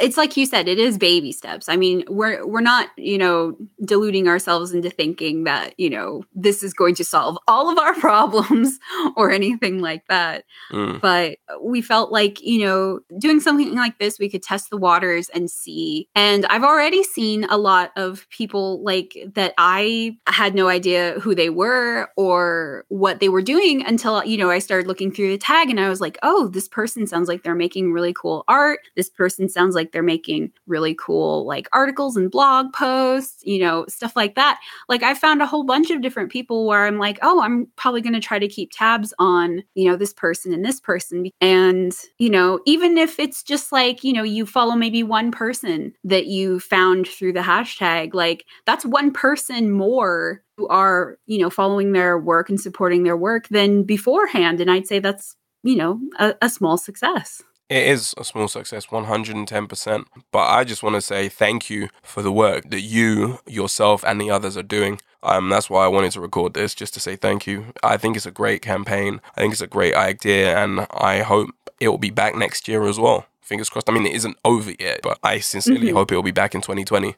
it's 0.00 0.16
like 0.16 0.36
you 0.36 0.46
said 0.46 0.68
it 0.68 0.78
is 0.78 0.98
baby 0.98 1.32
steps. 1.32 1.68
I 1.68 1.76
mean 1.76 2.04
we're 2.08 2.46
we're 2.46 2.60
not 2.60 2.88
you 2.96 3.18
know 3.18 3.56
deluding 3.84 4.28
ourselves 4.28 4.72
into 4.72 4.90
thinking 4.90 5.44
that 5.44 5.78
you 5.78 5.90
know 5.90 6.24
this 6.34 6.62
is 6.62 6.72
going 6.72 6.94
to 6.96 7.04
solve 7.04 7.38
all 7.48 7.70
of 7.70 7.78
our 7.78 7.94
problems 8.00 8.78
or 9.16 9.30
anything 9.30 9.80
like 9.80 10.06
that. 10.08 10.44
Mm. 10.72 11.00
but 11.00 11.38
we 11.62 11.80
felt 11.80 12.10
like 12.10 12.42
you 12.42 12.64
know 12.64 13.00
doing 13.18 13.40
something 13.40 13.74
like 13.74 13.98
this 13.98 14.18
we 14.18 14.28
could 14.28 14.42
test 14.42 14.70
the 14.70 14.76
waters 14.76 15.28
and 15.30 15.50
see. 15.50 16.08
And 16.14 16.44
i've 16.46 16.64
already 16.64 17.02
seen 17.02 17.44
a 17.44 17.56
lot 17.56 17.92
of 17.96 18.26
people 18.30 18.82
like 18.82 19.16
that 19.34 19.54
i 19.58 20.16
had 20.26 20.54
no 20.54 20.68
idea 20.68 21.18
who 21.20 21.34
they 21.34 21.50
were 21.50 22.08
or 22.16 22.84
what 22.88 23.20
they 23.20 23.28
were 23.28 23.42
doing 23.42 23.84
until 23.84 24.24
you 24.24 24.36
know 24.36 24.50
i 24.50 24.58
started 24.58 24.86
looking 24.86 25.12
through 25.12 25.30
the 25.30 25.38
tag 25.38 25.70
and 25.70 25.80
i 25.80 25.88
was 25.88 26.00
like 26.00 26.18
oh 26.22 26.48
this 26.48 26.68
person 26.68 27.06
sounds 27.06 27.28
like 27.28 27.42
they're 27.42 27.54
making 27.54 27.92
really 27.92 28.12
cool 28.12 28.44
art. 28.48 28.80
This 28.96 29.08
person 29.08 29.48
sounds 29.48 29.74
like 29.76 29.92
they're 29.92 30.02
making 30.02 30.50
really 30.66 30.96
cool 30.98 31.46
like 31.46 31.68
articles 31.72 32.16
and 32.16 32.30
blog 32.30 32.72
posts, 32.72 33.42
you 33.44 33.60
know, 33.60 33.84
stuff 33.88 34.16
like 34.16 34.34
that. 34.34 34.58
Like 34.88 35.04
I 35.04 35.14
found 35.14 35.40
a 35.40 35.46
whole 35.46 35.62
bunch 35.62 35.90
of 35.90 36.02
different 36.02 36.32
people 36.32 36.66
where 36.66 36.86
I'm 36.86 36.98
like, 36.98 37.20
oh, 37.22 37.40
I'm 37.40 37.68
probably 37.76 38.00
going 38.00 38.14
to 38.14 38.20
try 38.20 38.40
to 38.40 38.48
keep 38.48 38.72
tabs 38.72 39.14
on, 39.20 39.62
you 39.74 39.88
know, 39.88 39.94
this 39.96 40.12
person 40.12 40.52
and 40.52 40.64
this 40.64 40.80
person. 40.80 41.30
And, 41.40 41.94
you 42.18 42.30
know, 42.30 42.58
even 42.66 42.98
if 42.98 43.20
it's 43.20 43.44
just 43.44 43.70
like, 43.70 44.02
you 44.02 44.12
know, 44.12 44.24
you 44.24 44.46
follow 44.46 44.74
maybe 44.74 45.04
one 45.04 45.30
person 45.30 45.92
that 46.02 46.26
you 46.26 46.58
found 46.58 47.06
through 47.06 47.34
the 47.34 47.40
hashtag, 47.40 48.14
like 48.14 48.44
that's 48.64 48.84
one 48.84 49.12
person 49.12 49.70
more 49.70 50.42
who 50.56 50.66
are, 50.68 51.18
you 51.26 51.38
know, 51.38 51.50
following 51.50 51.92
their 51.92 52.18
work 52.18 52.48
and 52.48 52.60
supporting 52.60 53.02
their 53.04 53.16
work 53.16 53.48
than 53.48 53.82
beforehand. 53.82 54.60
And 54.60 54.70
I'd 54.70 54.86
say 54.86 54.98
that's, 54.98 55.36
you 55.62 55.76
know, 55.76 56.00
a, 56.18 56.34
a 56.40 56.48
small 56.48 56.78
success. 56.78 57.42
It 57.68 57.88
is 57.88 58.14
a 58.16 58.24
small 58.24 58.46
success, 58.46 58.86
110%. 58.86 60.04
But 60.30 60.38
I 60.38 60.62
just 60.62 60.82
want 60.82 60.94
to 60.94 61.00
say 61.00 61.28
thank 61.28 61.68
you 61.68 61.88
for 62.02 62.22
the 62.22 62.30
work 62.30 62.70
that 62.70 62.82
you, 62.82 63.40
yourself, 63.46 64.04
and 64.04 64.20
the 64.20 64.30
others 64.30 64.56
are 64.56 64.62
doing. 64.62 65.00
Um, 65.22 65.48
that's 65.48 65.68
why 65.68 65.84
I 65.84 65.88
wanted 65.88 66.12
to 66.12 66.20
record 66.20 66.54
this, 66.54 66.74
just 66.74 66.94
to 66.94 67.00
say 67.00 67.16
thank 67.16 67.46
you. 67.46 67.72
I 67.82 67.96
think 67.96 68.16
it's 68.16 68.26
a 68.26 68.30
great 68.30 68.62
campaign. 68.62 69.20
I 69.36 69.40
think 69.40 69.52
it's 69.52 69.60
a 69.60 69.66
great 69.66 69.94
idea, 69.94 70.56
and 70.56 70.86
I 70.92 71.22
hope 71.22 71.50
it 71.80 71.88
will 71.88 71.98
be 71.98 72.10
back 72.10 72.36
next 72.36 72.68
year 72.68 72.86
as 72.86 73.00
well. 73.00 73.26
Fingers 73.40 73.68
crossed. 73.68 73.90
I 73.90 73.92
mean, 73.92 74.06
it 74.06 74.14
isn't 74.14 74.36
over 74.44 74.72
yet, 74.78 75.00
but 75.02 75.18
I 75.24 75.40
sincerely 75.40 75.88
mm-hmm. 75.88 75.96
hope 75.96 76.12
it 76.12 76.16
will 76.16 76.22
be 76.22 76.30
back 76.30 76.54
in 76.54 76.60
2020. 76.60 77.16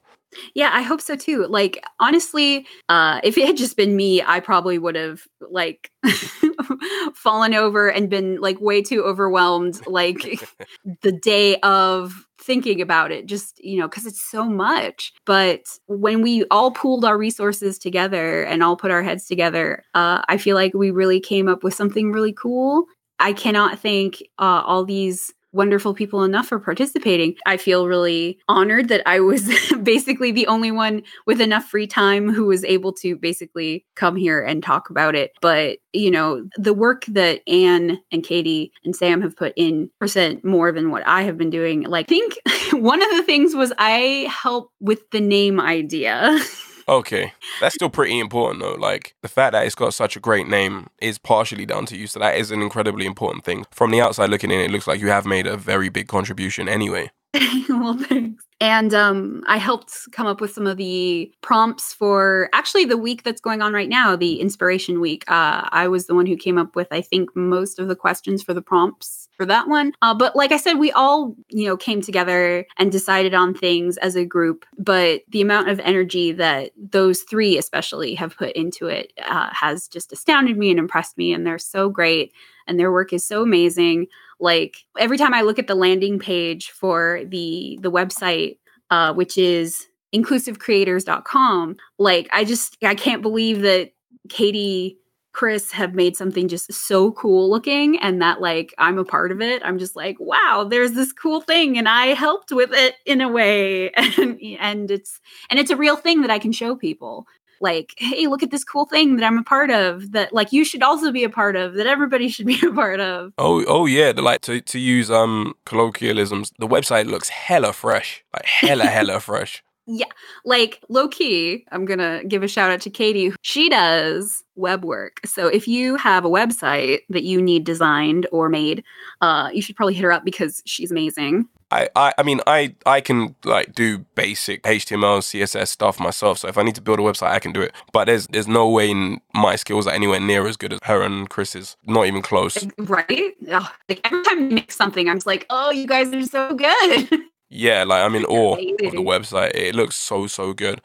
Yeah, 0.54 0.70
I 0.72 0.82
hope 0.82 1.00
so 1.00 1.16
too. 1.16 1.46
Like 1.46 1.82
honestly, 2.00 2.66
uh 2.88 3.20
if 3.24 3.38
it 3.38 3.46
had 3.46 3.56
just 3.56 3.76
been 3.76 3.96
me, 3.96 4.22
I 4.22 4.40
probably 4.40 4.78
would 4.78 4.94
have 4.94 5.22
like 5.50 5.90
fallen 7.14 7.54
over 7.54 7.88
and 7.88 8.10
been 8.10 8.40
like 8.40 8.60
way 8.60 8.82
too 8.82 9.02
overwhelmed 9.04 9.80
like 9.86 10.46
the 11.02 11.12
day 11.12 11.56
of 11.60 12.26
thinking 12.40 12.80
about 12.80 13.10
it 13.10 13.26
just 13.26 13.62
you 13.62 13.78
know 13.78 13.88
because 13.88 14.06
it's 14.06 14.22
so 14.30 14.44
much 14.44 15.12
but 15.26 15.60
when 15.86 16.22
we 16.22 16.44
all 16.50 16.70
pooled 16.70 17.04
our 17.04 17.18
resources 17.18 17.78
together 17.78 18.42
and 18.44 18.62
all 18.62 18.76
put 18.76 18.90
our 18.90 19.02
heads 19.02 19.26
together 19.26 19.82
uh, 19.94 20.22
i 20.28 20.36
feel 20.38 20.54
like 20.54 20.72
we 20.72 20.90
really 20.90 21.20
came 21.20 21.48
up 21.48 21.62
with 21.64 21.74
something 21.74 22.12
really 22.12 22.32
cool 22.32 22.84
i 23.18 23.32
cannot 23.32 23.78
thank 23.80 24.22
uh, 24.38 24.62
all 24.64 24.84
these 24.84 25.34
wonderful 25.52 25.94
people 25.94 26.24
enough 26.24 26.46
for 26.48 26.58
participating. 26.58 27.34
I 27.46 27.56
feel 27.56 27.86
really 27.86 28.38
honored 28.48 28.88
that 28.88 29.02
I 29.06 29.20
was 29.20 29.50
basically 29.82 30.32
the 30.32 30.46
only 30.46 30.70
one 30.70 31.02
with 31.26 31.40
enough 31.40 31.64
free 31.64 31.86
time 31.86 32.32
who 32.32 32.46
was 32.46 32.64
able 32.64 32.92
to 32.94 33.16
basically 33.16 33.84
come 33.96 34.16
here 34.16 34.42
and 34.42 34.62
talk 34.62 34.90
about 34.90 35.14
it. 35.14 35.32
But, 35.40 35.78
you 35.92 36.10
know, 36.10 36.46
the 36.56 36.74
work 36.74 37.04
that 37.06 37.40
Anne 37.48 37.98
and 38.12 38.22
Katie 38.22 38.72
and 38.84 38.94
Sam 38.94 39.22
have 39.22 39.36
put 39.36 39.52
in 39.56 39.90
percent 39.98 40.44
more 40.44 40.72
than 40.72 40.90
what 40.90 41.06
I 41.06 41.22
have 41.22 41.38
been 41.38 41.50
doing. 41.50 41.82
Like, 41.82 42.06
I 42.06 42.08
think 42.08 42.38
one 42.72 43.02
of 43.02 43.10
the 43.10 43.22
things 43.22 43.54
was 43.54 43.72
I 43.78 44.28
helped 44.30 44.74
with 44.80 45.10
the 45.10 45.20
name 45.20 45.60
idea. 45.60 46.38
Okay, 46.88 47.34
that's 47.60 47.74
still 47.74 47.90
pretty 47.90 48.18
important 48.18 48.62
though. 48.62 48.74
Like 48.74 49.14
the 49.20 49.28
fact 49.28 49.52
that 49.52 49.66
it's 49.66 49.74
got 49.74 49.92
such 49.92 50.16
a 50.16 50.20
great 50.20 50.48
name 50.48 50.88
is 51.02 51.18
partially 51.18 51.66
down 51.66 51.84
to 51.86 51.96
you, 51.96 52.06
so 52.06 52.18
that 52.18 52.36
is 52.36 52.50
an 52.50 52.62
incredibly 52.62 53.04
important 53.04 53.44
thing. 53.44 53.66
From 53.70 53.90
the 53.90 54.00
outside 54.00 54.30
looking 54.30 54.50
in, 54.50 54.60
it 54.60 54.70
looks 54.70 54.86
like 54.86 55.00
you 55.00 55.08
have 55.08 55.26
made 55.26 55.46
a 55.46 55.56
very 55.56 55.90
big 55.90 56.08
contribution 56.08 56.68
anyway. 56.68 57.10
well, 57.68 57.98
thanks. 57.98 58.44
And 58.60 58.92
um, 58.94 59.44
I 59.46 59.58
helped 59.58 59.92
come 60.12 60.26
up 60.26 60.40
with 60.40 60.52
some 60.52 60.66
of 60.66 60.78
the 60.78 61.32
prompts 61.42 61.92
for 61.92 62.48
actually 62.52 62.86
the 62.86 62.96
week 62.96 63.22
that's 63.22 63.40
going 63.40 63.62
on 63.62 63.72
right 63.72 63.88
now, 63.88 64.16
the 64.16 64.40
Inspiration 64.40 65.00
Week. 65.00 65.24
Uh, 65.30 65.68
I 65.70 65.88
was 65.88 66.06
the 66.06 66.14
one 66.14 66.26
who 66.26 66.36
came 66.36 66.58
up 66.58 66.74
with, 66.74 66.88
I 66.90 67.02
think, 67.02 67.36
most 67.36 67.78
of 67.78 67.88
the 67.88 67.94
questions 67.94 68.42
for 68.42 68.54
the 68.54 68.62
prompts 68.62 69.27
for 69.38 69.46
that 69.46 69.68
one. 69.68 69.92
Uh, 70.02 70.12
but 70.12 70.34
like 70.34 70.50
I 70.50 70.56
said, 70.56 70.74
we 70.74 70.90
all, 70.90 71.34
you 71.48 71.66
know, 71.66 71.76
came 71.76 72.02
together 72.02 72.66
and 72.76 72.90
decided 72.90 73.34
on 73.34 73.54
things 73.54 73.96
as 73.98 74.16
a 74.16 74.24
group. 74.24 74.66
But 74.76 75.22
the 75.28 75.40
amount 75.40 75.68
of 75.68 75.78
energy 75.80 76.32
that 76.32 76.72
those 76.76 77.22
three, 77.22 77.56
especially, 77.56 78.16
have 78.16 78.36
put 78.36 78.52
into 78.56 78.88
it 78.88 79.12
uh, 79.24 79.48
has 79.52 79.86
just 79.86 80.12
astounded 80.12 80.58
me 80.58 80.70
and 80.70 80.78
impressed 80.78 81.16
me. 81.16 81.32
And 81.32 81.46
they're 81.46 81.58
so 81.58 81.88
great. 81.88 82.32
And 82.66 82.78
their 82.78 82.90
work 82.90 83.12
is 83.12 83.24
so 83.24 83.42
amazing. 83.42 84.08
Like 84.40 84.78
every 84.98 85.16
time 85.16 85.32
I 85.32 85.42
look 85.42 85.60
at 85.60 85.68
the 85.68 85.76
landing 85.76 86.18
page 86.18 86.70
for 86.70 87.22
the 87.24 87.78
the 87.80 87.92
website, 87.92 88.58
uh, 88.90 89.14
which 89.14 89.38
is 89.38 89.86
inclusivecreators.com, 90.12 91.76
like 91.98 92.28
I 92.32 92.44
just 92.44 92.76
I 92.82 92.96
can't 92.96 93.22
believe 93.22 93.62
that 93.62 93.92
Katie 94.28 94.98
Chris 95.38 95.70
have 95.70 95.94
made 95.94 96.16
something 96.16 96.48
just 96.48 96.72
so 96.72 97.12
cool 97.12 97.48
looking 97.48 97.96
and 98.00 98.20
that 98.20 98.40
like 98.40 98.74
I'm 98.76 98.98
a 98.98 99.04
part 99.04 99.30
of 99.30 99.40
it. 99.40 99.62
I'm 99.64 99.78
just 99.78 99.94
like, 99.94 100.16
wow, 100.18 100.66
there's 100.68 100.94
this 100.94 101.12
cool 101.12 101.42
thing 101.42 101.78
and 101.78 101.88
I 101.88 102.06
helped 102.06 102.50
with 102.50 102.70
it 102.72 102.96
in 103.06 103.20
a 103.20 103.28
way 103.28 103.90
and 103.92 104.36
and 104.58 104.90
it's 104.90 105.20
and 105.48 105.60
it's 105.60 105.70
a 105.70 105.76
real 105.76 105.94
thing 105.94 106.22
that 106.22 106.30
I 106.32 106.40
can 106.40 106.50
show 106.50 106.74
people. 106.74 107.28
Like, 107.60 107.94
hey, 107.98 108.26
look 108.26 108.42
at 108.42 108.50
this 108.50 108.64
cool 108.64 108.86
thing 108.86 109.14
that 109.14 109.24
I'm 109.24 109.38
a 109.38 109.44
part 109.44 109.70
of 109.70 110.10
that 110.10 110.32
like 110.32 110.52
you 110.52 110.64
should 110.64 110.82
also 110.82 111.12
be 111.12 111.22
a 111.22 111.30
part 111.30 111.54
of 111.54 111.74
that 111.74 111.86
everybody 111.86 112.28
should 112.28 112.46
be 112.46 112.58
a 112.66 112.72
part 112.72 112.98
of. 112.98 113.32
Oh, 113.38 113.64
oh 113.68 113.86
yeah, 113.86 114.12
like 114.16 114.40
to 114.40 114.60
to 114.60 114.80
use 114.80 115.08
um 115.08 115.54
colloquialisms, 115.66 116.50
the 116.58 116.66
website 116.66 117.06
looks 117.06 117.28
hella 117.28 117.72
fresh. 117.72 118.24
Like 118.34 118.44
hella 118.44 118.86
hella 118.86 119.20
fresh. 119.28 119.62
Yeah, 119.90 120.06
like 120.44 120.84
low 120.90 121.08
key, 121.08 121.64
I'm 121.72 121.86
gonna 121.86 122.22
give 122.24 122.42
a 122.42 122.48
shout 122.48 122.70
out 122.70 122.82
to 122.82 122.90
Katie. 122.90 123.32
She 123.40 123.70
does 123.70 124.44
web 124.54 124.84
work. 124.84 125.20
So 125.24 125.46
if 125.46 125.66
you 125.66 125.96
have 125.96 126.26
a 126.26 126.28
website 126.28 127.00
that 127.08 127.22
you 127.22 127.40
need 127.40 127.64
designed 127.64 128.26
or 128.30 128.50
made, 128.50 128.84
uh, 129.22 129.48
you 129.52 129.62
should 129.62 129.76
probably 129.76 129.94
hit 129.94 130.02
her 130.02 130.12
up 130.12 130.26
because 130.26 130.62
she's 130.66 130.90
amazing. 130.90 131.48
I, 131.70 131.88
I, 131.96 132.12
I 132.18 132.22
mean, 132.22 132.40
I, 132.46 132.74
I 132.84 133.00
can 133.00 133.34
like 133.44 133.74
do 133.74 133.98
basic 134.14 134.62
HTML, 134.62 135.20
CSS 135.20 135.68
stuff 135.68 135.98
myself. 135.98 136.38
So 136.38 136.48
if 136.48 136.58
I 136.58 136.62
need 136.62 136.74
to 136.74 136.82
build 136.82 136.98
a 136.98 137.02
website, 137.02 137.30
I 137.30 137.38
can 137.38 137.52
do 137.52 137.62
it. 137.62 137.72
But 137.92 138.06
there's, 138.06 138.26
there's 138.26 138.48
no 138.48 138.68
way 138.68 138.90
in 138.90 139.20
my 139.34 139.56
skills 139.56 139.86
are 139.86 139.94
anywhere 139.94 140.20
near 140.20 140.46
as 140.46 140.58
good 140.58 140.74
as 140.74 140.80
her 140.84 141.02
and 141.02 141.30
Chris's. 141.30 141.76
Not 141.86 142.06
even 142.06 142.20
close. 142.20 142.66
Right? 142.78 143.34
Ugh, 143.50 143.70
like 143.88 144.00
every 144.04 144.22
time 144.24 144.38
you 144.44 144.50
make 144.56 144.72
something, 144.72 145.08
I'm 145.08 145.16
just 145.16 145.26
like, 145.26 145.46
oh, 145.48 145.70
you 145.70 145.86
guys 145.86 146.12
are 146.12 146.26
so 146.26 146.54
good. 146.54 147.08
Yeah, 147.50 147.84
like 147.84 148.02
I'm 148.04 148.14
in 148.14 148.24
awe 148.24 148.54
of 148.54 148.92
the 148.92 149.02
website. 149.02 149.52
It 149.54 149.74
looks 149.74 149.96
so 149.96 150.26
so 150.26 150.52
good. 150.52 150.80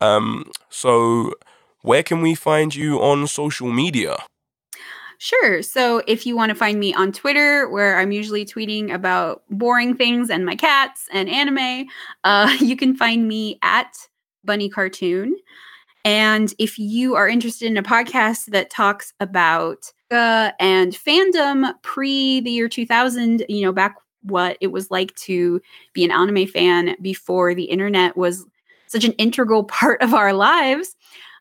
Um, 0.00 0.50
so 0.70 1.32
where 1.82 2.02
can 2.02 2.20
we 2.20 2.34
find 2.34 2.74
you 2.74 3.00
on 3.00 3.26
social 3.26 3.70
media? 3.70 4.16
Sure. 5.18 5.62
So 5.62 6.02
if 6.06 6.26
you 6.26 6.36
want 6.36 6.50
to 6.50 6.54
find 6.54 6.78
me 6.78 6.92
on 6.92 7.12
Twitter, 7.12 7.68
where 7.68 7.98
I'm 7.98 8.12
usually 8.12 8.44
tweeting 8.44 8.92
about 8.92 9.42
boring 9.48 9.96
things 9.96 10.28
and 10.28 10.44
my 10.44 10.56
cats 10.56 11.08
and 11.12 11.28
anime, 11.28 11.86
uh, 12.24 12.54
you 12.60 12.76
can 12.76 12.94
find 12.96 13.26
me 13.26 13.58
at 13.62 13.96
Bunny 14.44 14.68
Cartoon. 14.68 15.36
And 16.04 16.52
if 16.58 16.78
you 16.78 17.16
are 17.16 17.28
interested 17.28 17.66
in 17.66 17.76
a 17.76 17.82
podcast 17.82 18.46
that 18.46 18.70
talks 18.70 19.12
about 19.18 19.90
uh, 20.10 20.52
and 20.60 20.92
fandom 20.92 21.72
pre 21.82 22.40
the 22.40 22.50
year 22.50 22.68
2000, 22.68 23.44
you 23.48 23.62
know, 23.62 23.72
back 23.72 23.96
what 24.22 24.56
it 24.60 24.68
was 24.68 24.90
like 24.90 25.14
to 25.14 25.60
be 25.92 26.04
an 26.04 26.10
anime 26.10 26.46
fan 26.46 26.96
before 27.00 27.54
the 27.54 27.64
internet 27.64 28.16
was 28.16 28.44
such 28.86 29.04
an 29.04 29.12
integral 29.12 29.64
part 29.64 30.02
of 30.02 30.14
our 30.14 30.32
lives. 30.32 30.96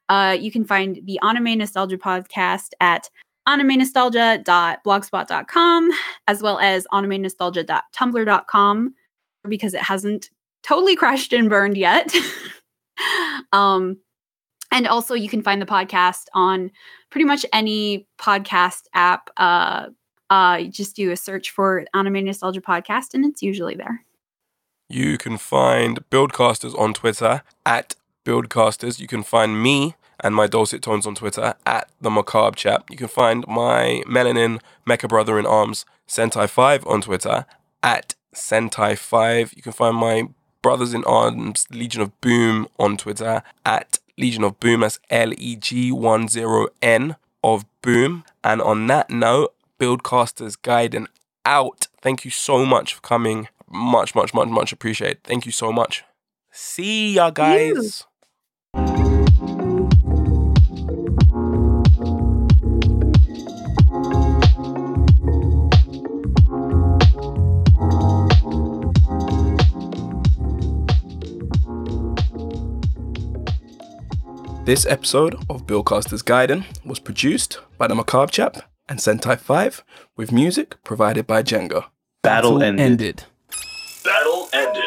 Uh, 0.09 0.37
you 0.39 0.51
can 0.51 0.63
find 0.63 0.99
the 1.05 1.19
Anime 1.23 1.57
Nostalgia 1.57 1.97
podcast 1.97 2.73
at 2.79 3.09
animenostalgia.blogspot.com 3.47 5.89
as 6.27 6.43
well 6.43 6.59
as 6.59 6.85
animenostalgia.tumblr.com 6.91 8.93
because 9.47 9.73
it 9.73 9.81
hasn't 9.81 10.29
totally 10.63 10.95
crashed 10.95 11.33
and 11.33 11.49
burned 11.49 11.77
yet. 11.77 12.15
um, 13.51 13.97
and 14.71 14.87
also, 14.87 15.13
you 15.13 15.29
can 15.29 15.43
find 15.43 15.61
the 15.61 15.65
podcast 15.65 16.25
on 16.33 16.71
pretty 17.11 17.25
much 17.25 17.45
any 17.53 18.07
podcast 18.19 18.81
app. 18.93 19.29
Uh, 19.37 19.87
uh, 20.29 20.63
just 20.63 20.95
do 20.95 21.11
a 21.11 21.15
search 21.15 21.51
for 21.51 21.85
Anime 21.93 22.25
Nostalgia 22.25 22.61
Podcast, 22.61 23.13
and 23.13 23.25
it's 23.25 23.41
usually 23.41 23.75
there. 23.75 24.05
You 24.89 25.17
can 25.17 25.37
find 25.37 26.07
Buildcasters 26.09 26.77
on 26.77 26.93
Twitter 26.93 27.41
at 27.65 27.95
Buildcasters. 28.25 28.99
You 28.99 29.07
can 29.07 29.23
find 29.23 29.61
me 29.61 29.95
and 30.19 30.35
my 30.35 30.47
dulcet 30.47 30.81
tones 30.81 31.05
on 31.05 31.15
Twitter 31.15 31.55
at 31.65 31.89
the 31.99 32.09
Macabre 32.09 32.55
Chap. 32.55 32.89
You 32.89 32.97
can 32.97 33.07
find 33.07 33.45
my 33.47 34.03
Melanin 34.07 34.61
Mecha 34.87 35.09
Brother 35.09 35.37
in 35.39 35.45
Arms 35.45 35.85
Sentai5 36.07 36.87
on 36.87 37.01
Twitter 37.01 37.45
at 37.83 38.15
Sentai5. 38.33 39.55
You 39.55 39.61
can 39.61 39.71
find 39.71 39.95
my 39.97 40.29
Brothers 40.61 40.93
in 40.93 41.03
Arms 41.03 41.67
Legion 41.69 42.01
of 42.01 42.19
Boom 42.21 42.67
on 42.79 42.97
Twitter 42.97 43.43
at 43.65 43.99
Legion 44.17 44.43
of 44.43 44.59
Boom. 44.59 44.79
That's 44.81 44.99
L 45.09 45.31
E 45.37 45.55
G 45.55 45.91
10 45.91 46.67
N 46.81 47.15
of 47.43 47.65
Boom. 47.81 48.23
And 48.43 48.61
on 48.61 48.87
that 48.87 49.09
note, 49.09 49.53
Buildcasters 49.79 50.57
Gaiden 50.57 51.07
out. 51.45 51.87
Thank 52.01 52.25
you 52.25 52.31
so 52.31 52.65
much 52.65 52.93
for 52.93 53.01
coming. 53.01 53.47
Much, 53.67 54.15
much, 54.15 54.33
much, 54.33 54.47
much 54.47 54.71
appreciated. 54.71 55.23
Thank 55.23 55.45
you 55.45 55.51
so 55.51 55.71
much. 55.71 56.03
See 56.51 57.15
ya, 57.15 57.31
guys. 57.31 58.05
This 74.65 74.87
episode 74.87 75.35
of 75.47 75.67
Buildcasters 75.67 76.23
Gaiden 76.23 76.65
was 76.83 76.97
produced 76.97 77.59
by 77.77 77.87
the 77.87 77.93
Macabre 77.93 78.31
Chap 78.31 78.74
and 78.87 78.99
Sentai 78.99 79.39
5 79.39 79.83
with 80.15 80.31
music 80.31 80.75
provided 80.83 81.25
by 81.27 81.43
Jenga. 81.43 81.85
Battle, 82.21 82.59
Battle 82.59 82.63
ended. 82.63 82.79
ended. 82.85 83.23
Battle 84.03 84.49
ended. 84.53 84.83